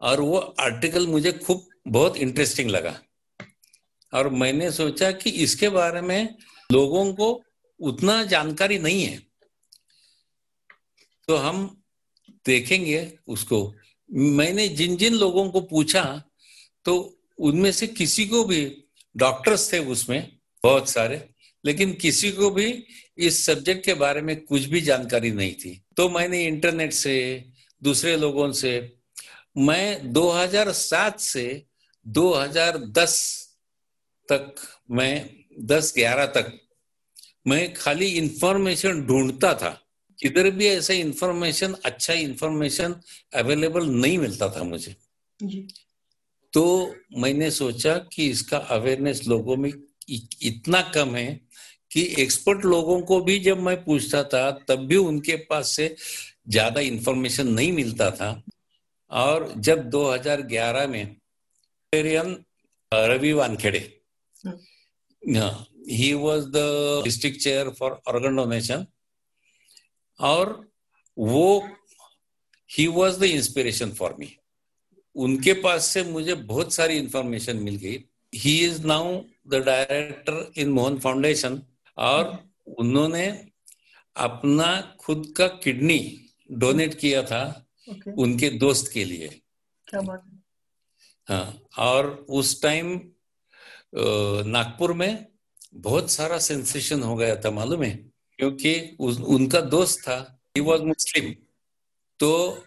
[0.00, 3.00] और वो आर्टिकल मुझे खूब बहुत इंटरेस्टिंग लगा।
[4.14, 6.34] और मैंने सोचा कि इसके बारे में
[6.72, 7.42] लोगों को
[7.80, 9.18] उतना जानकारी नहीं है
[11.28, 11.82] तो हम
[12.46, 13.74] देखेंगे उसको।
[14.10, 16.02] मैंने जिन जिन लोगों को पूछा
[16.84, 16.94] तो
[17.38, 18.84] उनमें से किसी को भी,
[19.16, 21.28] डॉक्टर्स थे उसमें, बहुत सारे,
[21.64, 22.84] लेकिन किसी को भी
[23.18, 27.44] इस सब्जेक्ट के बारे में कुछ भी जानकारी नहीं थी। तो मैंने इंटरनेट से,
[27.82, 28.72] दूसरे लोगों से,
[29.58, 31.66] मैं 2007 से
[32.06, 33.14] 2010
[34.28, 34.54] तक,
[34.90, 36.58] मैं 10-11 तक
[37.46, 39.70] मैं खाली इंफॉर्मेशन ढूंढता था।
[40.18, 42.94] किधर भी ऐसा इंफॉर्मेशन अच्छा इंफॉर्मेशन
[43.34, 44.94] अवेलेबल नहीं मिलता था मुझे।
[45.40, 45.66] जी।
[46.52, 49.72] तो मैंने सोचा कि इसका अवेयरनेस लोगों में
[50.42, 51.40] इतना कम है
[51.90, 55.94] कि एक्सपर्ट लोगों को भी जब मैं पूछता था तब भी उनके पास से
[56.48, 58.30] ज़्यादा इंफॉर्मेशन नहीं मिलता था।
[59.10, 61.16] और जब 2011 में
[62.92, 63.80] Ravi Wankhede
[65.90, 66.56] he was the
[67.04, 68.86] district chair for organ donation
[70.20, 70.70] और
[71.18, 71.68] वो
[72.70, 74.36] he was the inspiration for me
[75.16, 80.70] उनके पास से मुझे बहुत सारी इंफॉर्मेशन मिल गई। He is now the director in
[80.70, 81.62] Mohan foundation
[81.98, 83.26] और उन्होंने
[84.16, 88.12] अपना खुद का किडनी डोनेट किया था okay.
[88.18, 89.28] उनके दोस्त के लिए।
[89.88, 90.22] क्या बात
[91.28, 91.62] हाँ?
[91.78, 93.00] और उस टाइम
[94.46, 95.26] नागपुर में
[95.74, 98.10] बहुत सारा सेंसेशन हो गया था मालूम है?
[98.36, 101.34] क्योंकि उनका दोस्त था ही वॉज़ मुस्लिम
[102.18, 102.64] तो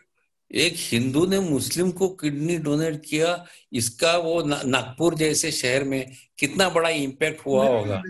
[0.52, 6.16] एक हिंदू ने मुस्लिम को किडनी डोनेट किया इसका वो ना, नागपुर जैसे शहर में
[6.40, 8.04] कितना बड़ा इम्पैक्ट हुआ होगा।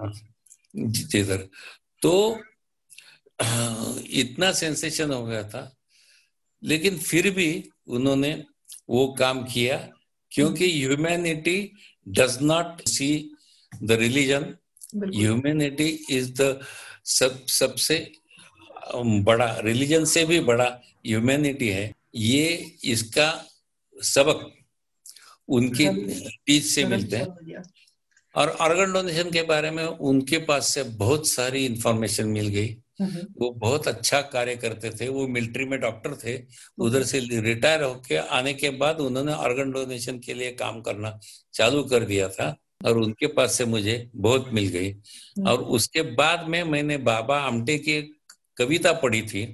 [0.00, 0.12] हाँ,
[0.76, 1.48] जी सर।
[2.02, 2.40] तो
[4.06, 5.76] इतना सेंसेशन हो गया था।
[6.64, 8.44] लेकिन फिर भी उन्होंने
[8.88, 9.90] वो काम किया
[10.30, 11.72] क्योंकि humanity
[12.08, 13.31] does not see
[13.82, 14.44] the religion
[14.96, 16.60] humanity is the
[17.04, 18.12] सब सबसे
[18.96, 23.44] बड़ा रिलीजन से भी बड़ा ह्यूमैनिटी है। ये इसका
[23.96, 24.50] सबक
[25.48, 25.86] उनकी
[26.46, 27.62] टीच से मिलते हैं।
[28.34, 32.76] और ऑर्गन डोनेशन के बारे में उनके पास से बहुत सारी इंफॉर्मेशन मिल गई।
[33.38, 36.38] वो बहुत अच्छा कार्य करते थे। वो मिलिट्री में डॉक्टर थे।
[36.78, 41.18] उधर से रिटायर होके आने के बाद उन्होंने ऑर्गन डोनेशन के लिए काम करना
[41.54, 46.02] चालू कर दिया था। और उनके पास से मुझे बहुत मिल गई हम्म। और उसके
[46.14, 48.00] बाद में मैंने बाबा आमटे की
[48.58, 49.44] कविता पढ़ी थी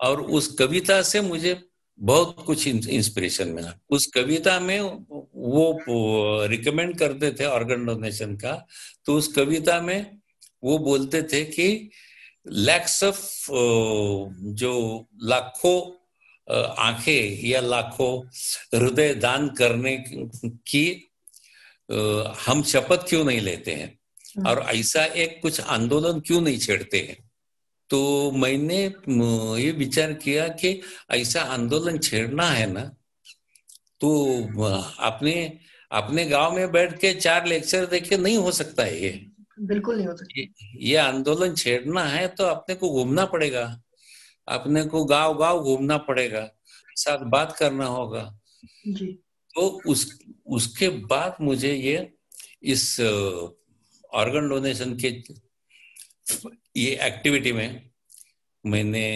[0.00, 1.58] और उस कविता से मुझे
[1.98, 8.52] बहुत कुछ इंस्पिरेशन मिला उस कविता में वो रिकमेंड करते थे ऑर्गन डोनेशन का
[9.06, 10.18] तो उस कविता में
[10.62, 11.68] वो बोलते थे कि
[12.46, 13.20] लैक्स ऑफ़
[14.54, 14.74] जो
[15.22, 15.80] लाखों
[16.48, 18.12] आँखें या लाखों
[18.74, 21.05] हृदय दान करने की
[22.46, 23.98] हम शपथ क्यों नहीं लेते हैं?
[24.36, 27.16] हम्म। और ऐसा एक कुछ आंदोलन क्यों नहीं छेड़ते हैं?
[27.90, 28.82] तो मैंने
[29.62, 32.82] ये विचार किया कि ऐसा आंदोलन छेड़ना है ना
[34.00, 34.08] तो
[35.00, 35.34] अपने
[35.92, 39.26] अपने गाँव में बैठ के चार लेक्चर देखे नहीं हो सकता है ये।
[39.60, 40.48] बिल्कुल नहीं हो सकता। ये,
[40.80, 43.64] ये आंदोलन छेड़ना है तो अपने को घूमना पड़ेगा।
[44.48, 46.48] अपने को गाँव गाँव घूमना पड़ेगा।
[46.96, 48.38] साथ बात करना होगा।
[48.88, 49.06] जी।
[49.54, 52.12] तो उस उसके बाद मुझे ये
[52.62, 53.00] इस
[54.14, 55.08] ऑर्गन डोनेशन के
[56.76, 57.90] ये एक्टिविटी में
[58.66, 59.06] मैंने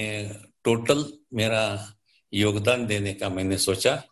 [0.65, 1.95] टोटल मेरा
[2.35, 4.03] योगदान देने का मैंने सोचा।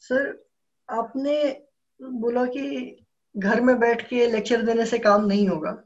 [0.00, 0.46] सर
[0.90, 1.62] आपने
[2.02, 2.96] बोला कि
[3.36, 5.84] घर में बैठ के लेक्चर देने से काम नहीं होगा।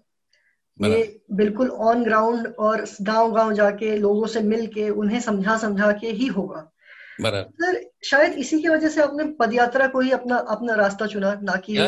[0.81, 5.93] ये बिल्कुल ऑन ग्राउंड और गाँव गाँव जाके लोगों से मिल के उन्हें समझा समझा
[5.93, 6.72] के ही होगा।
[7.20, 11.57] सर शायद इसी की वजह से आपने पदयात्रा को ही अपना अपना रास्ता चुना ना
[11.64, 11.79] कि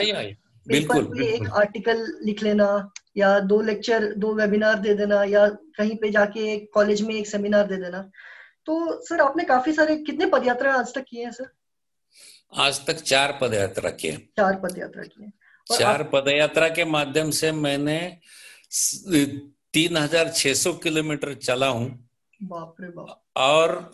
[0.66, 2.66] बिल्कुल, एक आर्टिकल लिख लेना
[3.16, 7.26] या दो लेक्चर दो वेबिनार दे देना या कहीं पे जाके एक कॉलेज में एक
[7.26, 8.00] सेमिनार दे देना।
[8.66, 11.48] तो सर आपने काफ़ी सारे कितने पदयात्रा आज तक किए हैं सर?
[12.54, 15.30] आज तक चार पदयात्रा किए चार पदयात्रा किए
[15.66, 16.10] चार आप...
[16.12, 17.98] पदयात्रा के माध्यम से मैंने
[19.74, 21.88] तीन हज़ार छह सौ किलोमीटर चला हूँ।
[22.40, 23.92] बाप रे बाप। और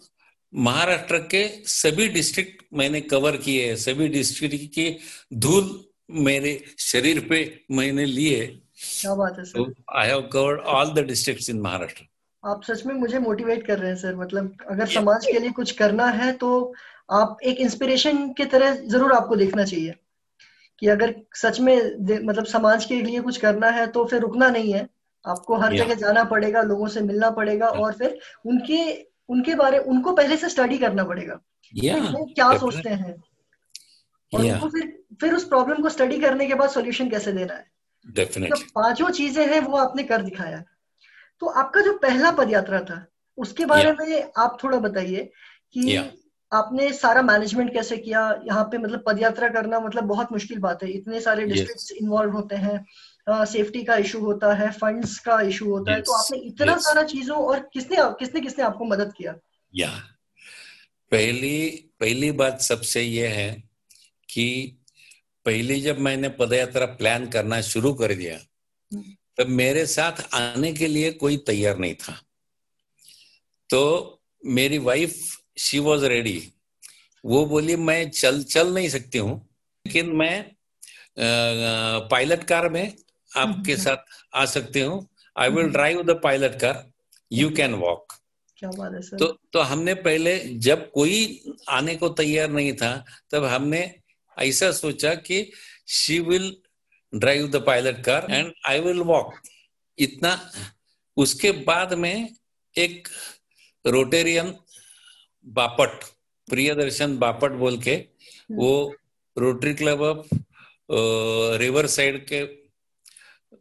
[0.52, 4.88] महाराष्ट्र के सभी डिस्ट्रिक्ट मैंने कवर किए हैं। सभी डिस्ट्रिक्ट की
[5.36, 5.68] धूल
[6.22, 7.38] मेरे शरीर पे
[7.70, 12.04] मैंने लिए क्या बात है sir I have covered all the districts in Maharashtra
[12.44, 15.70] आप सच में मुझे मोटिवेट कर रहे हैं सर मतलब अगर समाज के लिए कुछ
[15.72, 16.50] करना है तो
[17.12, 19.94] आप एक इंस्पिरेशन की तरह ज़रूर आपको देखना चाहिए।
[20.82, 21.76] कि अगर सच में
[22.24, 24.88] मतलब समाज के लिए कुछ करना है तो फिर रुकना नहीं है।
[25.24, 28.78] आपको हर जगह जाना पड़ेगा लोगों से मिलना पड़ेगा और फिर उनके
[29.30, 31.40] उनके बारे उनको पहले से स्टडी करना पड़ेगा।
[31.84, 33.22] Yeah, वो क्या सोचते हैं?
[34.34, 37.54] और yeah, उनको फिर फिर उस प्रॉब्लम को स्टडी करने के बाद सॉल्यूशन कैसे देना
[37.54, 37.70] है?
[38.50, 40.64] तो पाँचों चीज़ें हैं वो आपने कर दिखाया।
[41.40, 43.06] तो आपका जो पहला पदयात्रा था
[43.38, 44.00] उसके बारे Yeah.
[44.00, 45.30] में आप थोड़ा बताइए
[45.72, 46.04] कि Yeah.
[46.52, 48.40] आपने सारा मैनेजमेंट कैसे किया?
[48.46, 51.92] यहाँ पे मतलब पदयात्रा करना मतलब बहुत मुश्किल बात है। इतने सारे डिस्ट्रिक्ट Yes.
[51.92, 52.86] इन्वॉल्व होते हैं।
[53.26, 56.82] सेफ्टी का इशू होता है फंड्स का इशू होता yes, है तो आपने इतना Yes.
[56.82, 59.34] सारा चीज़ों और किसने किसने किसने आपको मदद किया
[59.74, 59.90] या
[61.12, 61.68] पहली
[62.00, 63.50] पहली बात सबसे ये है
[64.28, 64.46] कि
[65.46, 68.36] पहली जब मैंने पदयात्रा प्लान करना शुरू कर दिया
[68.92, 72.16] हम्म। तब मेरे साथ आने के लिए कोई तैयार नहीं था
[73.70, 73.82] तो
[74.42, 75.18] मेरी वाइफ
[75.58, 76.40] शी वॉज़ रेडी
[77.24, 79.36] वो बोली मैं चल चल नहीं सकती हूँ
[79.84, 80.34] लेकिन मैं
[82.08, 82.94] पायलट कार में
[83.30, 83.96] आपके हम्म। साथ
[84.34, 85.72] आ सकती हूँ। I will hmm.
[85.72, 86.84] Drive the pilot car
[87.30, 88.12] you can walk
[88.62, 91.18] तो तो हमने पहले जब कोई
[91.68, 92.92] आने को तैयार नहीं था
[93.30, 93.80] तब हमने
[94.36, 95.50] ऐसा सोचा कि
[95.88, 96.54] she will
[97.12, 99.32] drive the pilot car and I will walk
[99.98, 100.38] इतना
[101.16, 102.28] उसके बाद में
[102.76, 103.08] एक
[103.84, 104.54] रोटेरियन
[105.46, 106.04] बापट
[106.48, 107.96] प्रियदर्शन बापट बोल के
[108.52, 108.70] वो
[109.36, 110.28] Rotary club of
[111.60, 112.44] river side के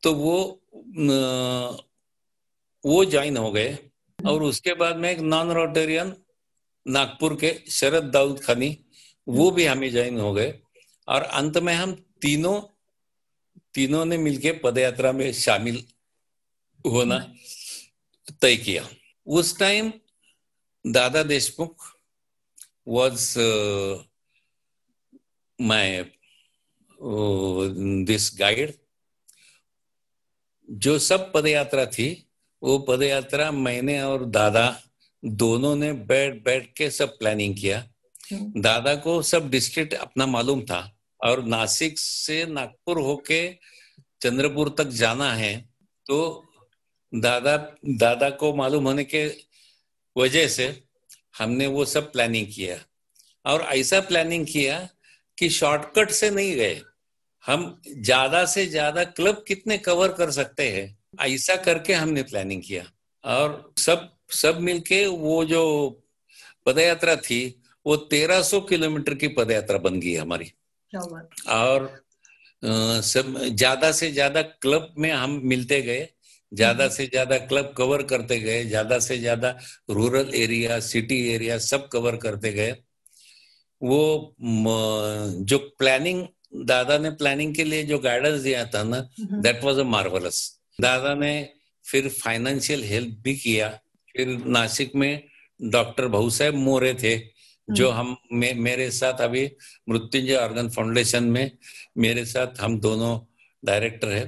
[0.03, 1.11] तो वो न,
[2.85, 3.77] वो ज्वाइन हो गए।
[4.27, 6.13] और उसके बाद में एक नॉन रोटेरियन
[6.87, 8.85] नागपुर के शरद दाऊद खानी
[9.27, 10.59] वो भी हमें ज्वाइन हो गए।
[11.07, 12.61] और अंत में हम तीनों
[13.73, 15.85] तीनों ने मिलके पदयात्रा में शामिल
[16.85, 17.33] होना
[18.41, 18.89] तय किया।
[19.27, 19.93] उस टाइम
[20.87, 21.90] दादा Deshmukh
[22.85, 24.03] was uh,
[25.59, 26.05] my
[27.01, 27.69] uh,
[28.05, 28.73] this guide.
[30.69, 32.27] जो सब पदयात्रा थी
[32.63, 34.81] वो पदयात्रा मैंने और दादा
[35.25, 37.87] दोनों ने बैठ बैठ के सब प्लानिंग किया।
[38.57, 40.79] दादा को सब डिस्ट्रिक्ट अपना मालूम था
[41.23, 43.41] और नासिक से नागपुर होके
[44.21, 45.69] चंद्रपुर तक जाना है
[46.05, 46.19] तो
[47.15, 49.25] दादा दादा को मालूम होने के
[50.17, 50.67] वजह से
[51.41, 52.77] हमने वो सब प्लानिंग किया।
[53.45, 54.77] और ऐसा प्लानिंग किया
[55.37, 56.81] कि शॉर्टकट से नहीं गए।
[57.45, 60.97] हम ज़्यादा से ज़्यादा क्लब कितने कवर कर सकते हैं?
[61.21, 62.83] ऐसा करके हमने प्लानिंग किया।
[63.23, 65.63] और सब सब मिलके वो जो
[66.65, 67.39] पदयात्रा थी
[67.85, 70.51] वो 1300 किलोमीटर की पदयात्रा बन गई हमारी।
[71.49, 71.89] और
[73.03, 76.07] सब ज़्यादा से ज़्यादा क्लब में हम मिलते गए।
[76.51, 79.49] ज़्यादा से ज़्यादा क्लब कवर करते गए ज़्यादा से ज़्यादा
[79.89, 82.71] रूरल एरिया सिटी एरिया सब कवर करते गए।
[83.81, 86.25] वो जो प्लानिंग
[86.67, 90.39] दादा ने प्लानिंग के लिए जो गाइडेंस दिया था ना हम्म, that was a marvellous
[90.79, 91.33] Dada ने
[91.85, 93.69] फिर फाइनेंशियल हेल्प भी किया।
[94.15, 95.23] फिर नासिक में
[95.59, 97.17] डॉक्टर भाऊ साहेब मोरे थे
[97.67, 99.45] जो हम मे, मेरे साथ अभी
[99.89, 101.51] मृत्युंजय ऑर्गन फाउंडेशन में
[101.97, 103.17] मेरे साथ हम दोनों
[103.63, 104.25] डायरेक्टर है।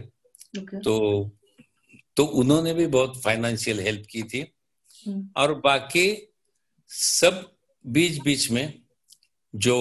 [0.60, 0.94] ओके तो
[2.18, 4.40] तो उन्होंने भी बहुत फाइनेंशियल हेल्प की थी।
[5.08, 6.06] हम्म, और बाकी
[6.90, 7.52] सब
[7.86, 8.82] बीच बीच में
[9.54, 9.78] जो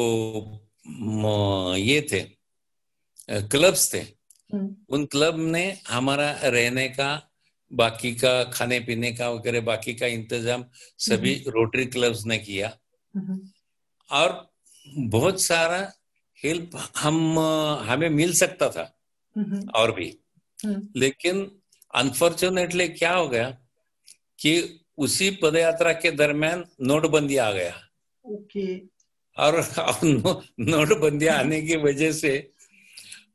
[1.79, 2.21] ये थे
[3.29, 7.11] क्लब्स थे हम्म, उन क्लब ने हमारा रहने का
[7.71, 10.65] बाकी का खाने पीने का वगैरह बाकी का इंतज़ाम
[10.99, 12.73] सभी रोटरी क्लब्स ने किया।
[13.15, 13.41] हम्म,
[14.11, 14.53] और
[14.89, 15.81] बहुत सारा
[16.39, 17.39] हेल्प हम
[17.89, 18.85] हमें मिल सकता था।
[19.37, 20.09] हम्म, और भी।
[20.59, 21.51] हम्म, लेकिन
[21.95, 23.49] अनफॉर्चुनेटली क्या हो गया
[24.39, 27.75] कि उसी पदयात्रा के दरमियान नोटबंदी आ गया।
[28.25, 28.77] ओके।
[29.37, 29.61] और
[30.05, 32.33] नो, नोटबंदी आने की वजह से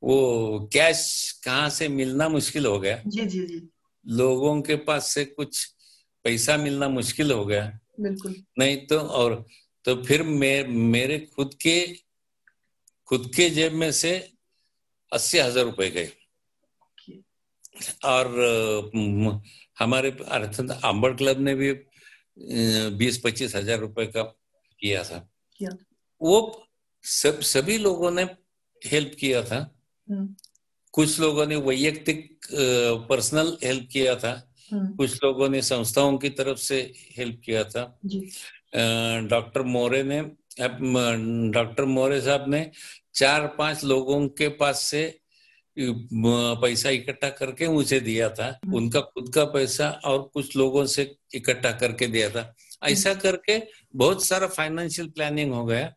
[0.04, 3.62] वो कैश कहाँ से मिलना मुश्किल हो गया। जी जी जी।
[4.06, 5.65] लोगों के पास से कुछ
[6.26, 9.46] पैसा मिलना मुश्किल हो गया। बिल्कुल। नहीं तो और
[9.86, 11.82] तो फिर मे, मेरे खुद के
[13.10, 14.12] खुद के जेब में से
[15.12, 16.12] अस्सी हज़ार रुपए गए।
[18.05, 18.91] और
[19.79, 21.71] हमारे अर्थात अंबड़ क्लब ने भी
[22.97, 24.23] बीस पच्चीस हज़ार रुपए का
[24.79, 25.19] किया था।
[25.59, 25.69] किया
[26.21, 26.67] वो
[27.03, 28.23] सब सभी लोगों ने
[28.81, 29.59] हेल्प किया था।
[30.07, 30.35] हम्म,
[30.93, 32.47] कुछ लोगों ने वैयक्तिक
[33.09, 34.33] पर्सनल हेल्प किया था।
[34.71, 36.79] हम्म, कुछ लोगों ने संस्थाओं की तरफ़ से
[37.17, 37.83] हेल्प किया था।
[39.27, 40.21] डॉक्टर मोरे ने
[40.59, 42.69] डॉक्टर मोरे साहब ने
[43.15, 45.03] चार पाँच लोगों के पास से
[45.77, 51.71] पैसा इकट्ठा करके मुझे दिया था। उनका खुद का पैसा और कुछ लोगों से इकट्ठा
[51.71, 53.59] करके दिया था। ऐसा करके
[53.95, 55.93] बहुत सारा फाइनेंशियल प्लानिंग हो गया।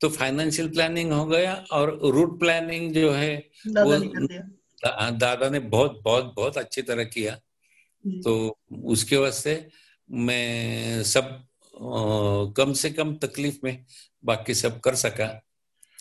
[0.00, 3.36] तो फाइनेंशियल प्लानिंग हो गया और रूट प्लानिंग जो है
[3.68, 3.96] वो
[4.76, 7.38] दा, दादा ने बहुत बहुत बहुत अच्छी तरह किया।
[8.24, 9.68] तो उसके वास्ते
[10.10, 11.44] मैं सब
[12.56, 13.84] कम से कम तकलीफ़ में
[14.24, 15.28] बाकी सब कर सका।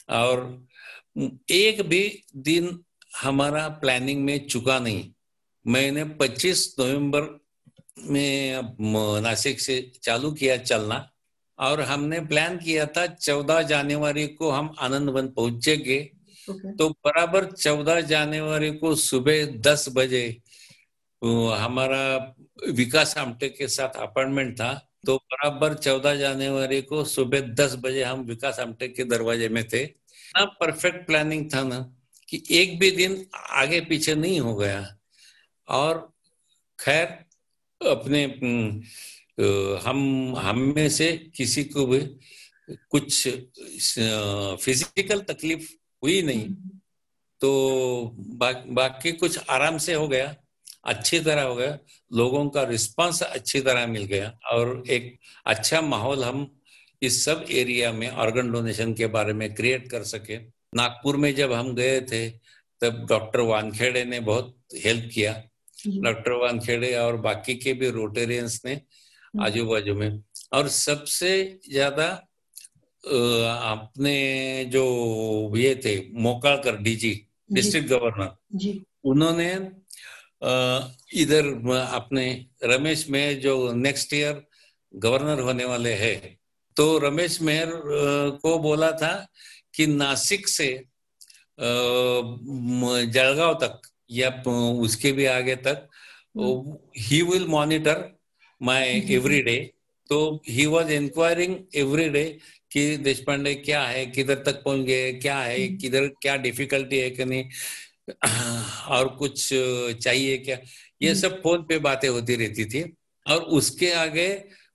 [0.09, 0.65] और
[1.15, 2.79] एक भी दिन
[3.17, 5.11] हमारा प्लानिंग में चुका नहीं।
[5.65, 7.21] मैंने 25 नवंबर
[8.09, 10.97] में नासिक से चालू किया चलना
[11.59, 15.99] और हमने प्लान किया था 14 जनवरी को हम आनंद वन पहुँचेंगे
[16.77, 20.25] तो बराबर 14 जनवरी को सुबह 10 बजे
[21.21, 22.35] हमारा
[22.71, 24.73] विकास आमटे के साथ अपॉइंटमेंट था।
[25.05, 29.85] तो बराबर 14 जनवरी को सुबह 10 बजे हम विकास आमटे के दरवाजे में थे।
[30.35, 31.79] ना परफेक्ट प्लानिंग था ना
[32.29, 34.79] कि एक भी दिन आगे पीछे नहीं हो गया।
[35.67, 35.97] और
[36.79, 37.07] खैर
[37.81, 38.23] अपने
[39.85, 41.99] हम हम में से किसी को भी
[42.91, 43.27] कुछ
[44.63, 45.69] फ़िज़िकल तकलीफ़
[46.03, 46.49] हुई नहीं।
[47.41, 47.51] तो
[48.17, 50.35] बा, बाकी कुछ आराम से हो गया
[50.85, 51.77] अच्छी तरह हो गया
[52.11, 56.45] लोगों का रिस्पांस अच्छी तरह मिल गया। और एक अच्छा माहौल हम
[57.01, 60.37] इस सब एरिया में ऑर्गन डोनेशन के बारे में क्रिएट कर सके।
[60.75, 62.27] नागपुर में जब हम गए थे
[62.81, 64.55] तब डॉक्टर वानखेड़े ने बहुत
[64.85, 65.33] हेल्प किया।
[65.87, 68.79] डॉक्टर वानखेड़े और बाकी के भी रोटेरियंस ने
[69.43, 70.21] आजू बाजू में।
[70.53, 72.07] और सबसे ज़्यादा
[73.03, 74.15] अपने
[74.73, 74.83] जो
[75.57, 77.13] ये थे मोकालकर डीजी
[77.49, 79.49] डिस्ट्रिक्ट गवर्नर उन्होंने
[81.21, 81.45] इधर
[81.95, 82.25] अपने
[82.63, 84.41] रमेश में जो नेक्स्ट ईयर
[84.93, 86.17] गवर्नर होने वाले हैं
[86.77, 87.69] तो रमेश मेहर
[88.41, 89.13] को बोला था
[89.73, 90.69] कि नासिक से
[93.13, 94.29] जलगांव तक या
[94.81, 95.87] उसके भी आगे तक
[96.97, 98.03] he will monitor
[98.61, 99.57] my every day
[100.09, 102.23] तो he was inquiring every day
[102.71, 107.09] कि देशपांडे क्या है किधर तक पहुँच गए क्या है हम्म। किधर क्या डिफिकल्टी है
[107.09, 107.43] कि नहीं
[108.89, 109.47] और कुछ
[110.03, 110.57] चाहिए क्या?
[111.01, 112.83] ये हम्म। सब फ़ोन पे बातें होती रहती थी।
[113.25, 114.27] और उसके आगे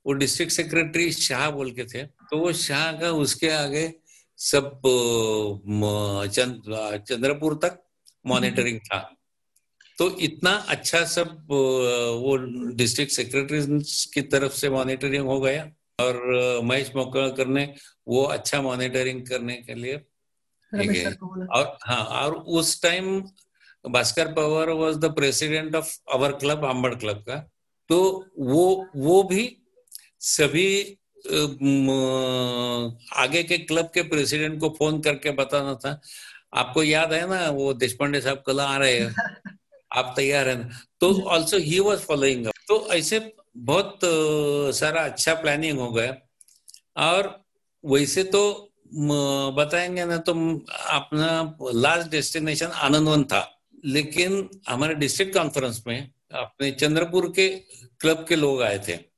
[0.07, 3.95] वो डिस्ट्रिक्ट सेक्रेटरी शाह बोल के थे तो वो शाह का उसके आगे
[4.37, 4.81] सब
[6.33, 7.83] चंद- चंद्रपुर तक
[8.27, 9.17] मॉनिटरिंग था।
[9.99, 11.47] तो इतना अच्छा सब
[12.21, 12.37] वो
[12.73, 13.83] डिस्ट्रिक्ट सेक्रेटरी
[14.15, 16.15] की तरफ़ से मॉनिटरिंग हो गया और
[16.65, 17.75] महेश मोकलकर ने
[18.09, 19.97] वो अच्छा मॉनिटरिंग करने के लिए
[21.47, 23.21] और हाँ और उस time
[23.91, 27.51] Bhaskar Pawar was the president of our club Ambad club का।
[27.89, 29.60] तो वो वो भी
[30.21, 30.99] सभी
[33.23, 36.01] आगे के क्लब के प्रेसिडेंट को फ़ोन करके बताना था।
[36.55, 39.15] आपको याद है ना वो देशपांडे साहब कल आ रहे हैं।
[39.97, 40.69] आप तैयार हैं ना।
[41.01, 43.21] तो ऑल्सो ही वॉज़ फॉलोइंग तो ऐसे
[43.57, 44.01] बहुत
[44.79, 46.17] सारा अच्छा प्लानिंग हो गया।
[47.09, 47.29] और
[47.85, 48.43] वैसे तो
[49.57, 50.33] बताएँगे ना तो
[50.91, 51.31] अपना
[51.75, 53.43] लास्ट डेस्टिनेशन आनंदवन था।
[53.85, 55.99] लेकिन हमारे डिस्ट्रिक्ट कॉन्फ्रेंस में
[56.35, 57.49] अपने चंद्रपुर के
[58.01, 59.10] क्लब के लोग आए थे।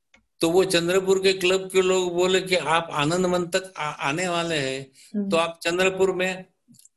[0.43, 4.27] तो वो चंद्रपुर के क्लब के लोग बोले कि आप आनंद आनंदवन तक आ, आने
[4.27, 4.79] वाले हैं
[5.15, 6.45] हम्म, तो आप चंद्रपुर में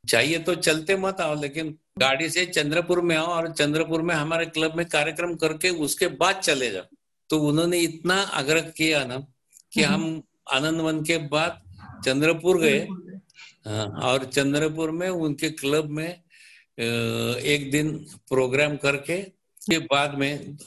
[0.07, 4.45] चाहिए तो चलते मत आओ लेकिन गाड़ी से चंद्रपुर में आओ और चंद्रपुर में हमारे
[4.45, 6.83] क्लब में कार्यक्रम करके उसके बाद चले जाओ
[7.29, 9.17] तो उन्होंने इतना आग्रह किया ना
[9.73, 11.61] कि हम्म। हम आनंदवन के बाद
[12.05, 12.87] चंद्रपुर गए।
[13.67, 16.09] हाँ, और चंद्रपुर में उनके क्लब में
[16.79, 17.91] एक दिन
[18.29, 19.36] प्रोग्राम करके
[19.69, 20.57] के बाद में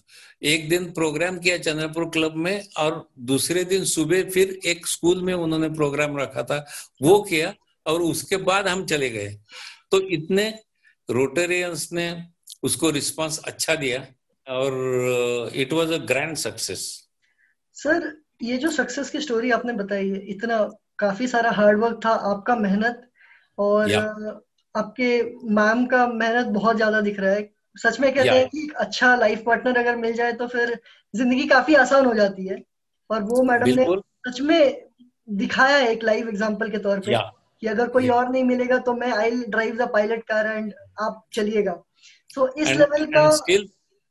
[0.44, 5.32] एक दिन प्रोग्राम किया चंद्रपुर क्लब में और दूसरे दिन सुबह फिर एक स्कूल में
[5.34, 6.64] उन्होंने प्रोग्राम रखा था
[7.02, 7.52] वो किया
[7.86, 9.28] और उसके बाद हम चले गए।
[9.90, 10.48] तो इतने
[11.08, 12.06] रोटेरियंस ने
[12.62, 14.00] उसको रिस्पांस अच्छा दिया
[14.46, 16.88] और it was a grand success
[17.76, 20.58] sir ये जो सक्सेस की स्टोरी आपने बताई है इतना
[20.98, 23.08] काफ़ी सारा हार्डवर्क था आपका मेहनत
[23.58, 24.00] और या।
[24.74, 25.10] आपके
[25.50, 27.42] मैम का मेहनत बहुत ज़्यादा दिख रहा है।
[27.76, 30.78] सच में कहते हैं कि अच्छा लाइफ पार्टनर अगर मिल जाए तो फिर
[31.14, 32.62] ज़िंदगी काफ़ी आसान हो जाती है।
[33.10, 33.86] और वो मैडम ने
[34.28, 34.88] सच में
[35.28, 37.18] दिखाया है एक लाइव एग्जांपल के तौर पे
[37.62, 41.24] कि अगर कोई और नहीं मिलेगा तो मैं I drive the pilot car and आप
[41.32, 41.72] चलिएगा।
[42.34, 43.64] तो इस लेवल का and still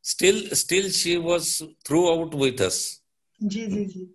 [0.06, 1.48] still still she was
[1.88, 2.78] throughout with us.
[3.40, 4.06] जी जी जी।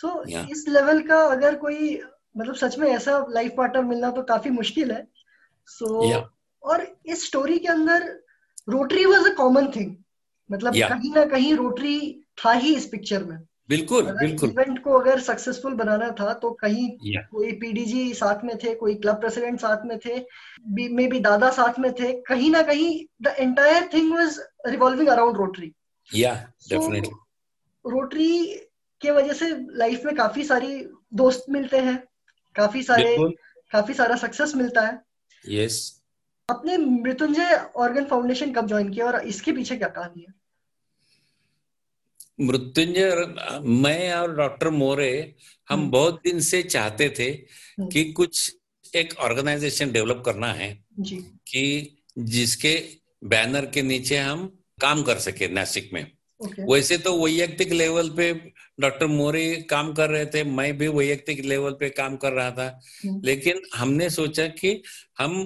[0.00, 0.50] So Yeah.
[0.50, 1.98] इस लेवल का अगर कोई
[2.36, 5.06] मतलब सच में ऐसा लाइफ पार्टनर मिलना तो काफ़ी मुश्किल है।
[5.68, 6.22] सो Yeah.
[6.62, 8.08] और इस स्टोरी के अंदर
[8.68, 9.96] Rotary was a common thing
[10.50, 10.88] मतलब Yeah.
[10.88, 11.98] कहीं ना कहीं रोटरी
[12.44, 13.38] था ही इस पिक्चर में।
[13.68, 17.24] बिल्कुल बिल्कुल। इवेंट को अगर सक्सेसफुल बनाना था तो कहीं Yeah.
[17.30, 20.18] कोई पीडीजी साथ में थे कोई क्लब प्रेसिडेंट साथ में थे
[20.94, 25.36] मे बी दादा साथ में थे कहीं ना कहीं the entire thing was revolving around
[25.36, 25.72] Rotary
[26.10, 26.36] yeah
[26.72, 27.12] definitely
[27.84, 28.30] Rotary
[29.00, 30.76] के वजह से लाइफ में काफ़ी सारी
[31.14, 31.96] दोस्त मिलते हैं
[32.56, 33.16] काफ़ी सारे
[33.72, 35.00] काफ़ी सारा सक्सेस मिलता है।
[35.44, 35.76] यस
[36.48, 40.34] आपने मृत्युंजय ऑर्गन फाउंडेशन कब ज्वाइन किया और इसके पीछे क्या कहानी है
[42.40, 45.10] मृत्युंजय मैं और डॉक्टर मोरे
[45.68, 47.30] हम हम्म। बहुत दिन से चाहते थे
[47.78, 48.52] हम्म। कि कुछ
[48.94, 50.70] एक ऑर्गेनाइजेशन डेवलप करना है
[51.00, 51.16] जी
[51.46, 51.64] कि
[52.28, 52.74] जिसके
[53.26, 54.46] बैनर के नीचे हम
[54.80, 56.06] काम कर सके नासिक में
[56.40, 58.32] ओके वैसे तो वैयक्तिक लेवल पे
[58.80, 62.68] डॉक्टर मोरे काम कर रहे थे मैं भी वैयक्तिक लेवल पे काम कर रहा था
[63.04, 64.80] हम्म। लेकिन हमने सोचा कि
[65.18, 65.38] हम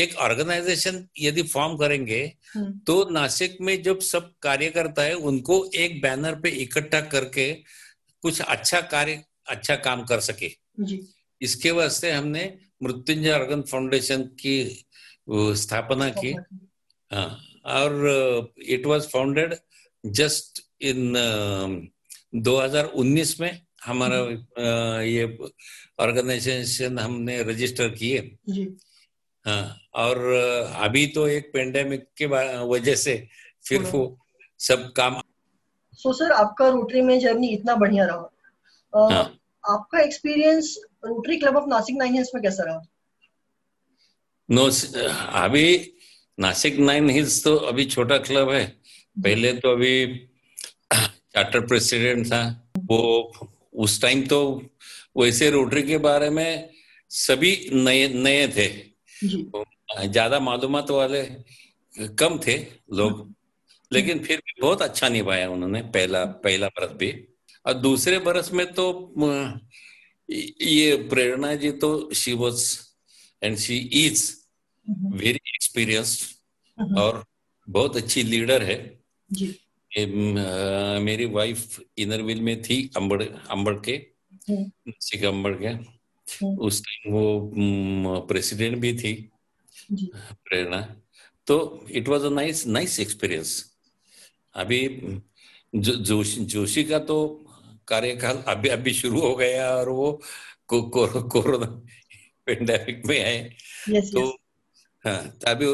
[0.00, 2.20] एक ऑर्गेनाइजेशन यदि फॉर्म करेंगे
[2.54, 7.52] हम्म, तो नासिक में जब सब कार्यकर्ता है उनको एक बैनर पे इकट्ठा करके
[8.22, 11.00] कुछ अच्छा कार्य अच्छा काम कर सके। जी।
[11.40, 12.44] इसके वास्ते हमने
[12.82, 14.54] मृत्युंजय ऑर्गन फाउंडेशन की
[15.62, 16.32] स्थापना की।
[17.10, 17.28] हाँ
[17.78, 19.54] और it was founded
[20.04, 21.12] just in
[22.34, 25.24] 2019 में हमारा अ, ये
[26.00, 28.18] ऑर्गेनाइजेशन हमने रजिस्टर किए।
[28.48, 28.64] जी।
[29.94, 30.32] और
[30.74, 32.26] अभी तो एक पेंडेमिक के
[32.64, 33.28] वजह से
[33.68, 34.18] फिर वो
[34.58, 35.22] सब काम
[35.94, 39.38] सो so, सर आपका रोटरी में जर्नी इतना बढ़िया रहा। अ, हाँ।
[39.68, 42.80] आपका experience Rotary club of Nashik nine hills में कैसा रहा?
[44.50, 44.70] नो
[45.32, 45.92] अभी
[46.40, 48.66] नासिक नाइन हिल्स तो अभी छोटा क्लब है।
[49.18, 50.26] पहले तो अभी
[50.94, 53.32] चार्टर प्रेसिडेंट था। वो
[53.74, 54.62] उस टाइम तो
[55.16, 56.70] वैसे रोटरी के बारे में
[57.08, 58.91] सभी नए नए थे।
[59.24, 61.22] ज़्यादा मालूमात वाले
[62.18, 62.56] कम थे
[62.92, 63.34] लोग
[63.92, 67.10] लेकिन फिर भी बहुत अच्छा निभाया उन्होंने पहला पहला बरस भी।
[67.66, 68.86] और दूसरे बरस में तो
[70.62, 72.64] ये प्रेरणा जी तो she was
[73.42, 74.22] and she is
[74.90, 77.24] very experienced और
[77.68, 78.78] बहुत अच्छी लीडर है।
[79.30, 79.46] जी।
[79.90, 83.92] अ, मेरी वाइफ इनरविल में थी अंबड़ अंबड़ के
[84.50, 86.01] हम्म, सिख अंबड़ के।
[86.58, 89.12] उस टाइम वो प्रेसिडेंट भी थी।
[89.92, 90.80] प्रेरणा।
[91.46, 93.64] तो it was a nice nice experience
[94.54, 94.80] अभी
[95.74, 97.16] जो, जोशी जोशी का तो
[97.88, 100.12] कार्यकाल अभी अभी शुरू हो गया और वो
[100.68, 101.66] को, को, कोरोना
[102.46, 104.28] पेंडेमिक में है। तो
[105.04, 105.66] हाँ अभी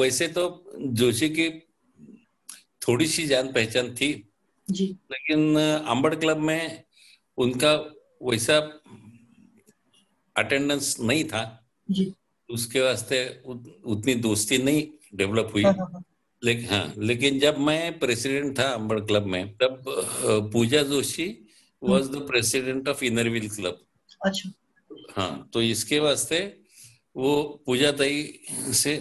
[0.00, 1.48] वैसे तो जोशी की
[2.82, 4.10] थोड़ी सी जान पहचान थी।
[4.70, 6.84] जी। लेकिन अंबड़ क्लब में
[7.38, 7.72] उनका
[8.22, 8.60] वैसा
[10.38, 11.42] अटेंडेंस नहीं था।
[11.90, 12.12] जी।
[12.50, 16.04] उसके वास्ते उत- उतनी दोस्ती नहीं डेवलप हुई। हाँ हाँ हाँ।
[16.44, 19.84] लेकिन हाँ लेकिन जब मैं प्रेसिडेंट था अंबड़ क्लब में तब
[20.52, 21.26] Pooja Joshi
[21.82, 23.80] was the president of Inner Wheel club
[24.26, 24.50] अच्छा।
[25.16, 26.38] हाँ तो इसके वास्ते
[27.16, 28.22] वो पूजा ताई
[28.82, 28.94] से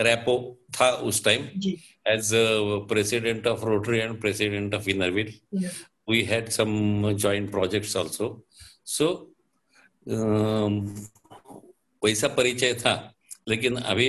[0.00, 0.34] रैपो
[0.80, 1.42] था उस time
[2.06, 2.30] as
[2.92, 5.34] president of Rotary and president of Inner Wheel
[6.10, 6.72] we some
[7.24, 8.44] joint projects also
[8.84, 9.31] so um,
[12.02, 12.94] वैसा परिचय था
[13.48, 14.08] लेकिन अभी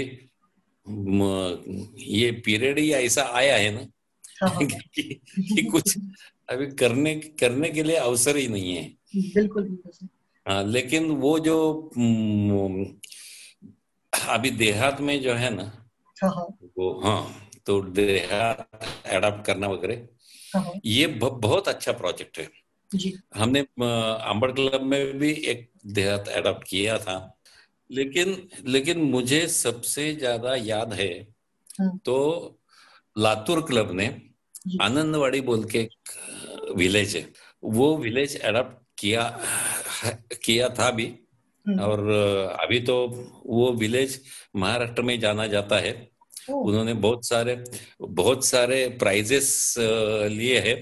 [2.15, 3.85] ये पीरियड ही ऐसा आया है ना
[4.47, 5.03] हाँ। कि,
[5.37, 5.97] कि कुछ
[6.49, 8.83] अभी करने करने के लिए अवसर ही नहीं है।
[9.15, 9.77] बिल्कुल
[10.47, 11.57] हाँ, लेकिन वो जो
[14.29, 15.63] अभी देहात में जो है ना
[16.23, 16.45] हाँ हाँ।
[16.77, 20.07] वो हाँ तो देहात एडाप्ट करना वगैरह
[20.85, 22.47] ये बहुत अच्छा प्रोजेक्ट है।
[22.95, 23.59] जी। हमने
[24.29, 27.15] अंबड़ क्लब में भी एक देहात एडॉप्ट किया था।
[27.89, 28.35] लेकिन
[28.67, 31.11] लेकिन मुझे सबसे ज़्यादा याद है
[31.79, 32.59] हम्म। तो
[33.15, 34.05] लातूर क्लब ने
[34.81, 37.27] आनंदवाड़ी बोल के एक विलेज है।
[37.63, 39.23] वो विलेज एडॉप्ट किया
[40.43, 41.05] किया था भी
[41.65, 41.99] हम्म, और
[42.61, 42.95] अभी तो
[43.45, 44.19] वो विलेज
[44.55, 45.93] महाराष्ट्र में जाना जाता है।
[46.49, 47.63] उन्होंने बहुत सारे
[48.01, 50.75] बहुत सारे प्राइजेस लिए हैं।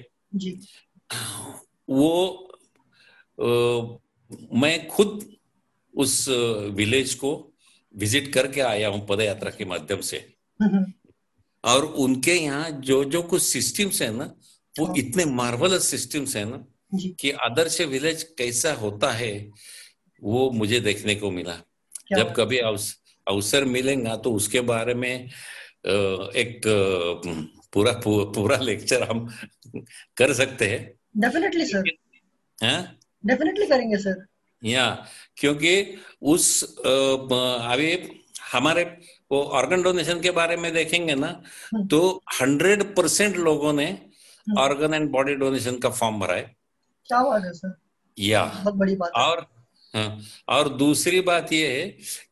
[1.90, 2.48] वो
[4.54, 5.36] मैं खुद
[5.94, 6.26] उस
[6.72, 7.54] विलेज को
[7.96, 10.34] विज़िट करके आया हूँ पद यात्रा के माध्यम से।
[11.64, 14.34] और उनके यहाँ जो जो कुछ सिस्टम्स है ना
[14.80, 16.66] वो हाँ। इतने मार्वलस सिस्टम्स है ना
[17.20, 19.52] कि आदर्श विलेज कैसा होता है
[20.24, 21.58] वो मुझे देखने को मिला।
[22.18, 22.96] जब कभी अवस-
[23.28, 25.26] अवसर मिलेगा तो उसके बारे में
[25.86, 26.62] एक
[27.74, 29.34] पूरा पूरा लेक्चर हम
[30.18, 31.90] कर सकते हैं। डेफिनेटली सर
[32.64, 32.98] हाँ?
[33.24, 34.26] डेफिनेटली करेंगे सर
[34.62, 34.86] या
[35.38, 35.74] क्योंकि
[36.34, 37.92] उस अभी
[38.52, 38.84] हमारे
[39.32, 42.00] वो ऑर्गन डोनेशन के बारे में देखेंगे ना हम्म। तो
[42.42, 43.88] हंड्रेड परसेंट लोगों ने।
[44.48, 46.44] ऑर्गन एंड बॉडी डोनेशन का फॉर्म भरा है
[47.08, 47.74] क्या बात है सर
[48.18, 49.46] या बहुत बड़ी बात और
[49.94, 50.20] हाँ,
[50.50, 51.86] और दूसरी बात यह है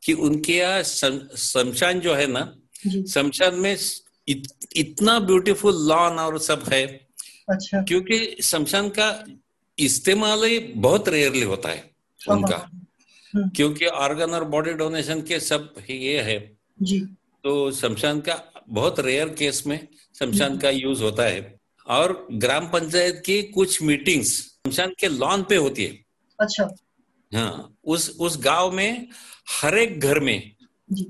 [0.03, 2.41] कि उनके यहाँ शमशान जो है ना
[3.13, 3.75] शमशान में
[4.27, 6.85] इत, इतना ब्यूटीफुल लॉन और सब है।
[7.49, 9.09] अच्छा। क्योंकि शमशान का
[9.79, 11.91] इस्तेमाल ही बहुत रेयरली होता है
[12.29, 12.57] उनका।
[13.35, 16.99] हम्म। क्योंकि ऑर्गन और बॉडी डोनेशन के सब ये है। जी।
[17.43, 19.87] तो शमशान का बहुत रेयर केस में
[20.19, 25.55] शमशान का यूज़ होता है। और ग्राम पंचायत की कुछ मीटिंग्स शमशान के लॉन पे
[25.55, 25.99] होती है।
[26.39, 26.75] अच्छा।
[27.33, 29.07] हाँ उस उस गाँव में
[29.61, 30.55] हर एक घर में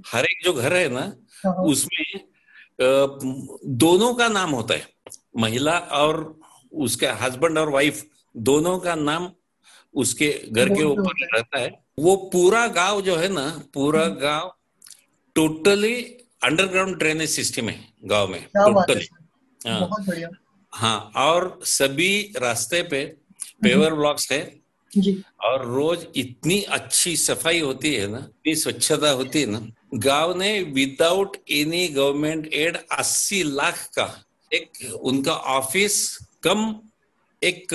[0.07, 2.19] हर एक जो घर है ना हाँ, हाँ, उसमें
[3.77, 4.87] दोनों का नाम होता है।
[5.37, 6.39] महिला और
[6.73, 8.05] उसके हस्बैंड और वाइफ
[8.35, 9.29] दोनों का नाम
[9.93, 11.69] उसके घर के ऊपर रहता है।
[11.99, 14.51] वो पूरा गाँव जो है ना पूरा गाँव
[15.35, 15.95] टोटली
[16.43, 19.07] अंडरग्राउंड ड्रेनेज सिस्टम है गाँव में टोटली
[19.61, 19.89] हाँ।
[20.73, 23.03] हाँ। और सभी रास्ते पे
[23.63, 24.41] पेवर ब्लॉक्स है।
[24.91, 25.11] जी।
[25.45, 29.61] और रोज इतनी अच्छी सफ़ाई होती है ना इतनी स्वच्छता होती है ना
[29.95, 34.07] गाँव ने without any government aid 80 lakh का
[34.51, 36.63] एक उनका ऑफ़िस कम
[37.41, 37.73] एक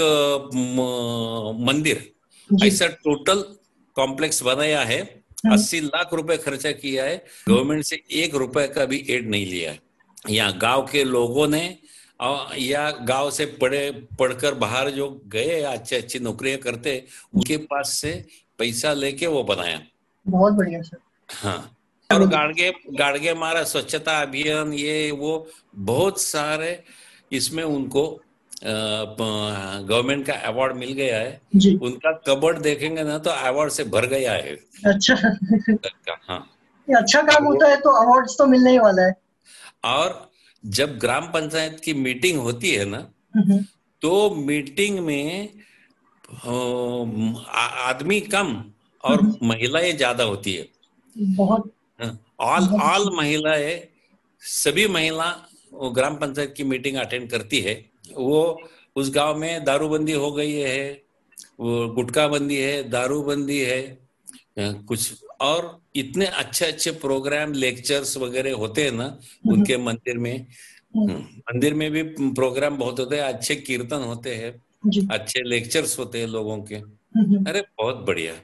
[1.67, 2.11] मंदिर.
[2.51, 3.43] ऐसा टोटल
[3.97, 5.01] कॉम्प्लेक्स बनाया है.
[5.53, 7.17] अस्सी लाख रुपए खर्चा किया है.
[7.49, 9.79] गवर्नमेंट से एक रुपए का भी एड नहीं लिया है.
[10.31, 11.63] यहाँ गाँव के लोगों ने
[12.59, 17.05] या गाँव से पढ़े पढ़कर बाहर जो गए अच्छी अच्छी नौकरियाँ करते
[17.35, 18.13] उनके पास से
[18.59, 19.81] पैसा लेके वो बनाया.
[20.27, 20.99] बहुत बढ़िया सर.
[21.31, 21.71] हाँ.
[22.11, 26.83] और गाड़गे गाड़गे मारा स्वच्छता अभियान ये वो बहुत सारे
[27.33, 28.05] इसमें उनको
[28.65, 31.41] गवर्नमेंट का अवार्ड मिल गया है।
[31.83, 34.57] उनका कबर्ड देखेंगे ना तो अवार्ड से भर गया है।
[34.87, 35.15] अच्छा।
[36.29, 36.39] हाँ।
[36.89, 39.15] अच्छा काम होता है तो अवार्ड तो मिलने ही वाला है।
[39.87, 40.31] और
[40.65, 42.99] जब ग्राम पंचायत की मीटिंग होती है ना
[43.37, 43.59] हम्म,
[44.03, 45.49] तो मीटिंग में
[47.85, 48.55] आदमी कम
[49.05, 50.67] और महिलाएँ ज़्यादा होती है।
[51.17, 51.71] बहुत।
[52.41, 53.81] ऑल ऑल महिलाएँ
[54.43, 55.27] सभी महिला
[55.95, 57.75] ग्राम पंचायत की मीटिंग अटेंड करती है।
[58.13, 58.61] वो
[58.97, 61.03] उस गाँव में दारूबंदी हो गई है
[61.61, 63.99] वो गुटखा बंदी है दारूबंदी है
[64.59, 70.47] कुछ और इतने अच्छे अच्छे प्रोग्राम लेक्चर्स वगैरह होते हैं ना उनके मंदिर में।
[70.97, 72.03] हम्म, मंदिर में भी
[72.33, 74.63] प्रोग्राम बहुत होते हैं अच्छे कीर्तन होते हैं
[75.11, 78.35] अच्छे लेक्चर्स होते हैं लोगों के। हम्म, अरे बहुत बढ़िया।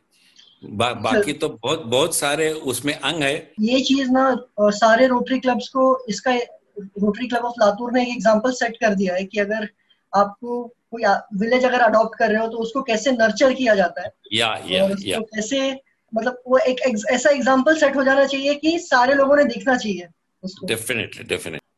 [0.64, 5.68] बा, बाकी तो बहुत बहुत सारे उसमें अंग है। ये चीज़ ना सारे रोटरी क्लब्स
[5.68, 6.38] को इसका
[6.98, 9.68] रोटरी क्लब ऑफ़ लातूर ने एक एग्जांपल सेट कर दिया है कि अगर
[10.12, 10.62] आपको
[10.92, 11.02] कोई
[11.40, 14.12] विलेज अगर अडॉप्ट कर रहे हो तो उसको कैसे नर्चर किया जाता है?
[14.32, 15.70] या या या। कैसे
[16.12, 20.06] मतलब वो एक ऐसा एग्जांपल सेट हो जाना चाहिए कि सारे लोगों ने देखना चाहिए
[20.42, 21.68] उसको। डेफिनेटली डेफिनेटली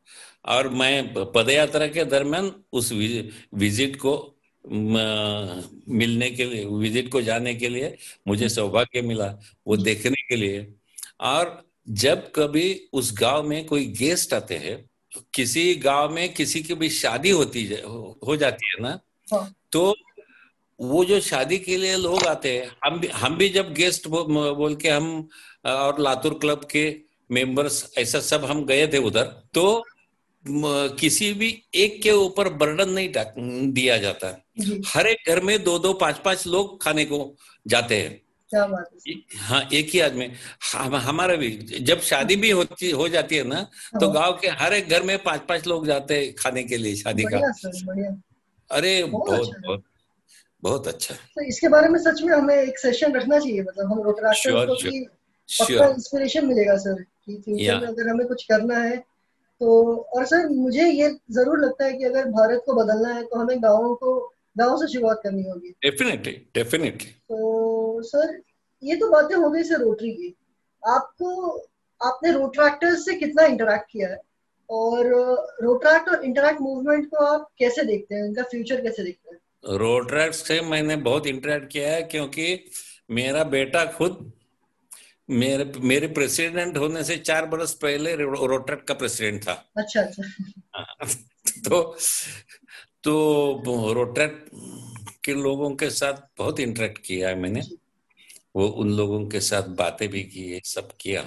[0.45, 4.13] और मैं पदयात्रा के दरमियान उस विज़िट को
[4.65, 7.95] मिलने के लिए विज़िट को जाने के लिए
[8.27, 9.27] मुझे सौभाग्य मिला
[9.67, 10.67] वो देखने के लिए।
[11.21, 11.61] और
[12.01, 14.75] जब कभी उस गाँव में कोई गेस्ट आते हैं
[15.33, 18.99] किसी गाँव में किसी की भी शादी होती हो हो जाती है ना
[19.33, 19.95] हाँ। तो
[20.79, 24.23] वो जो शादी के लिए लोग आते हैं हम भी हम भी जब गेस्ट बो,
[24.55, 25.29] बोल के हम
[25.65, 27.01] और लातूर क्लब के
[27.31, 29.83] मेंबर्स ऐसा सब हम गए थे उधर तो
[30.45, 33.09] किसी भी एक के ऊपर बर्डन नहीं
[33.71, 34.27] दिया जाता।
[34.87, 37.35] हर एक घर में दो दो पाँच पाँच लोग खाने को
[37.67, 38.21] जाते हैं।
[38.53, 40.27] क्या बात है हाँ एक ही आदमी।
[40.73, 41.49] हम हमारा भी
[41.81, 43.61] जब शादी भी होती हो जाती है ना
[43.99, 46.77] तो हाँ। गाँव के हर एक घर में पाँच पाँच लोग जाते हैं खाने के
[46.77, 47.37] लिए शादी का।
[48.69, 49.83] अरे बहुत बहुत अच्छा। बहुत
[50.63, 54.01] बहुत अच्छा। तो इसके बारे में सच में हमें एक सेशन रखना चाहिए मतलब हम
[54.33, 54.59] sure.
[55.49, 58.97] पक्का इंस्पिरेशन मिलेगा सर कि फ्यूचर में अगर हमें कुछ करना है
[59.61, 63.39] तो और सर मुझे ये ज़रूर लगता है कि अगर भारत को बदलना है तो
[63.39, 64.15] हमें गाँवों को
[64.57, 67.37] गाँव से शुरुआत करनी होगी। डेफिनेटली डेफिनेटली तो
[68.03, 68.41] सर
[68.83, 70.35] ये तो बातें हो गई सर रोटरी की।
[70.87, 71.57] आपको
[72.03, 74.21] आपने रोट्रैक्टर्स से कितना इंटरेक्ट किया है?
[74.69, 75.07] और
[75.61, 78.25] रोट्रैक्ट और इंटरैक्ट मूवमेंट को आप कैसे देखते हैं?
[78.25, 79.39] इनका फ्यूचर कैसे देखते हैं?
[79.77, 82.65] रोट्रैक्ट से मैंने बहुत इंटरेक्ट किया है क्योंकि
[83.11, 84.33] मेरा बेटा खुद
[85.29, 90.23] मेरे मेरे प्रेसिडेंट होने से चार बरस पहले रो- रोटरैक्ट का प्रेसिडेंट था। अच्छा अच्छा।
[90.75, 91.07] हाँ,
[91.65, 91.97] तो
[93.03, 94.49] तो रोटरैक्ट
[95.23, 97.61] के लोगों के साथ बहुत इंटरेक्ट किया है मैंने।
[98.55, 101.23] वो उन लोगों के साथ बातें भी की है सब किया।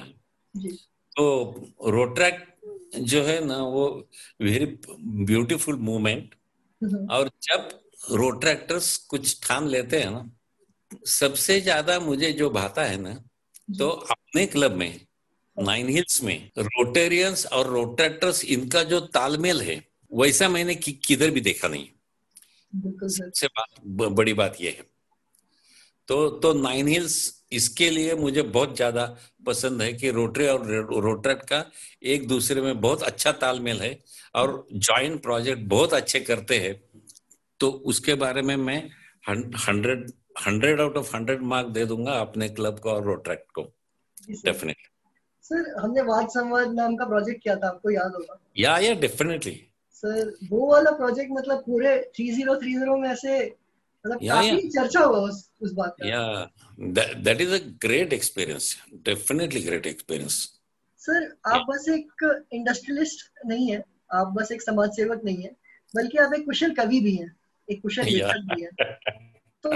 [0.54, 0.70] जी।
[1.16, 1.26] तो
[1.88, 3.86] रोटरैक्ट जो है ना वो
[4.42, 4.66] वेरी
[5.26, 6.34] ब्यूटीफुल मूवमेंट
[7.10, 7.68] और जब
[8.12, 10.30] रोट्रैक्टर्स कुछ ठान लेते हैं ना
[11.10, 13.14] सबसे ज़्यादा मुझे जो भाता है ना
[13.68, 15.00] तो अपने क्लब में
[15.56, 21.40] नाइन हिल्स में रोटेरियंस और रोट्रैक्टर्स इनका जो तालमेल है वैसा मैंने कि, किधर भी
[21.42, 21.88] देखा नहीं।
[23.10, 23.80] सबसे बात
[24.12, 24.86] बड़ी बात यह है।
[26.09, 31.02] तो तो नाइन हिल्स इसके लिए मुझे बहुत ज़्यादा पसंद है कि रोटरी और रो-
[31.02, 31.64] रोट्रैक्ट का
[32.02, 34.00] एक दूसरे में बहुत अच्छा तालमेल है
[34.34, 36.84] और जॉइंट प्रोजेक्ट बहुत अच्छे करते हैं।
[37.61, 38.90] तो उसके बारे में मैं
[39.68, 40.12] hundred
[40.46, 43.62] hundred out of hundred mark दे दूँगा अपने क्लब को और रोट्रैक्ट को।
[44.30, 44.88] Definitely
[45.42, 45.80] sir.
[45.80, 48.40] हमने वाद संवाद नाम का प्रोजेक्ट किया था आपको याद होगा?
[48.59, 53.65] या या डेफिनेटली सर वो वाला प्रोजेक्ट मतलब पूरे 3030 में ऐसे
[54.07, 56.09] मतलब काफ़ी चर्चा हुआ उस उस बात का।
[60.98, 65.57] सर आप बस एक इंडस्ट्रियलिस्ट नहीं है आप बस एक समाज सेवक नहीं है
[65.96, 67.36] बल्कि आप एक कुशल कवि भी हैं
[67.70, 68.02] एक कुशल.
[68.02, 68.70] लेखक भी हैं।
[69.66, 69.70] तो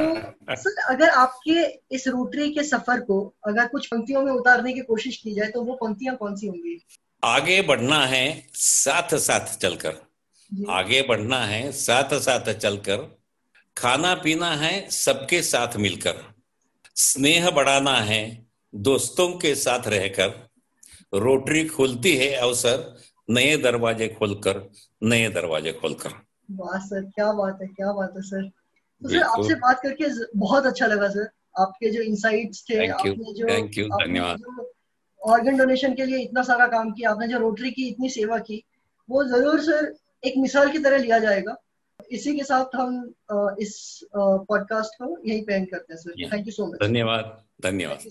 [0.57, 5.16] सर अगर आपके इस रोटरी के सफ़र को अगर कुछ पंक्तियों में उतारने की कोशिश
[5.16, 6.87] की जाए तो वो पंक्तियाँ कौन सी होंगी?
[7.24, 9.97] आगे बढ़ना है साथ साथ चलकर
[10.68, 13.20] आगे बढ़ना है साथ साथ चलकर।
[13.77, 16.23] खाना पीना है सबके साथ मिलकर।
[16.97, 18.23] स्नेह बढ़ाना है
[18.73, 22.83] दोस्तों के साथ रहकर। रोटरी खोलती है अवसर
[23.29, 24.62] नए दरवाजे खोलकर
[25.03, 26.11] नए दरवाजे खोलकर।
[26.51, 28.43] वाह सर क्या बात है क्या बात है सर।
[29.03, 30.09] तो सर आपसे बात करके
[30.39, 34.39] बहुत अच्छा लगा सर। आपके जो इंसाइट्स थे Thank you, आपने जो you, आपने धन्यवाद।
[34.39, 34.71] जो
[35.23, 38.62] ऑर्गन डोनेशन के लिए इतना सारा काम किया आपने जो रोटरी की इतनी सेवा की
[39.09, 39.93] वो ज़रूर सर
[40.25, 41.57] एक मिसाल की तरह लिया जाएगा।
[42.11, 43.14] इसी के साथ हम
[43.61, 47.98] इस पॉडकास्ट को यही पे एंड करते हैं sir thank you so much धन्यवाद धन्यवाद.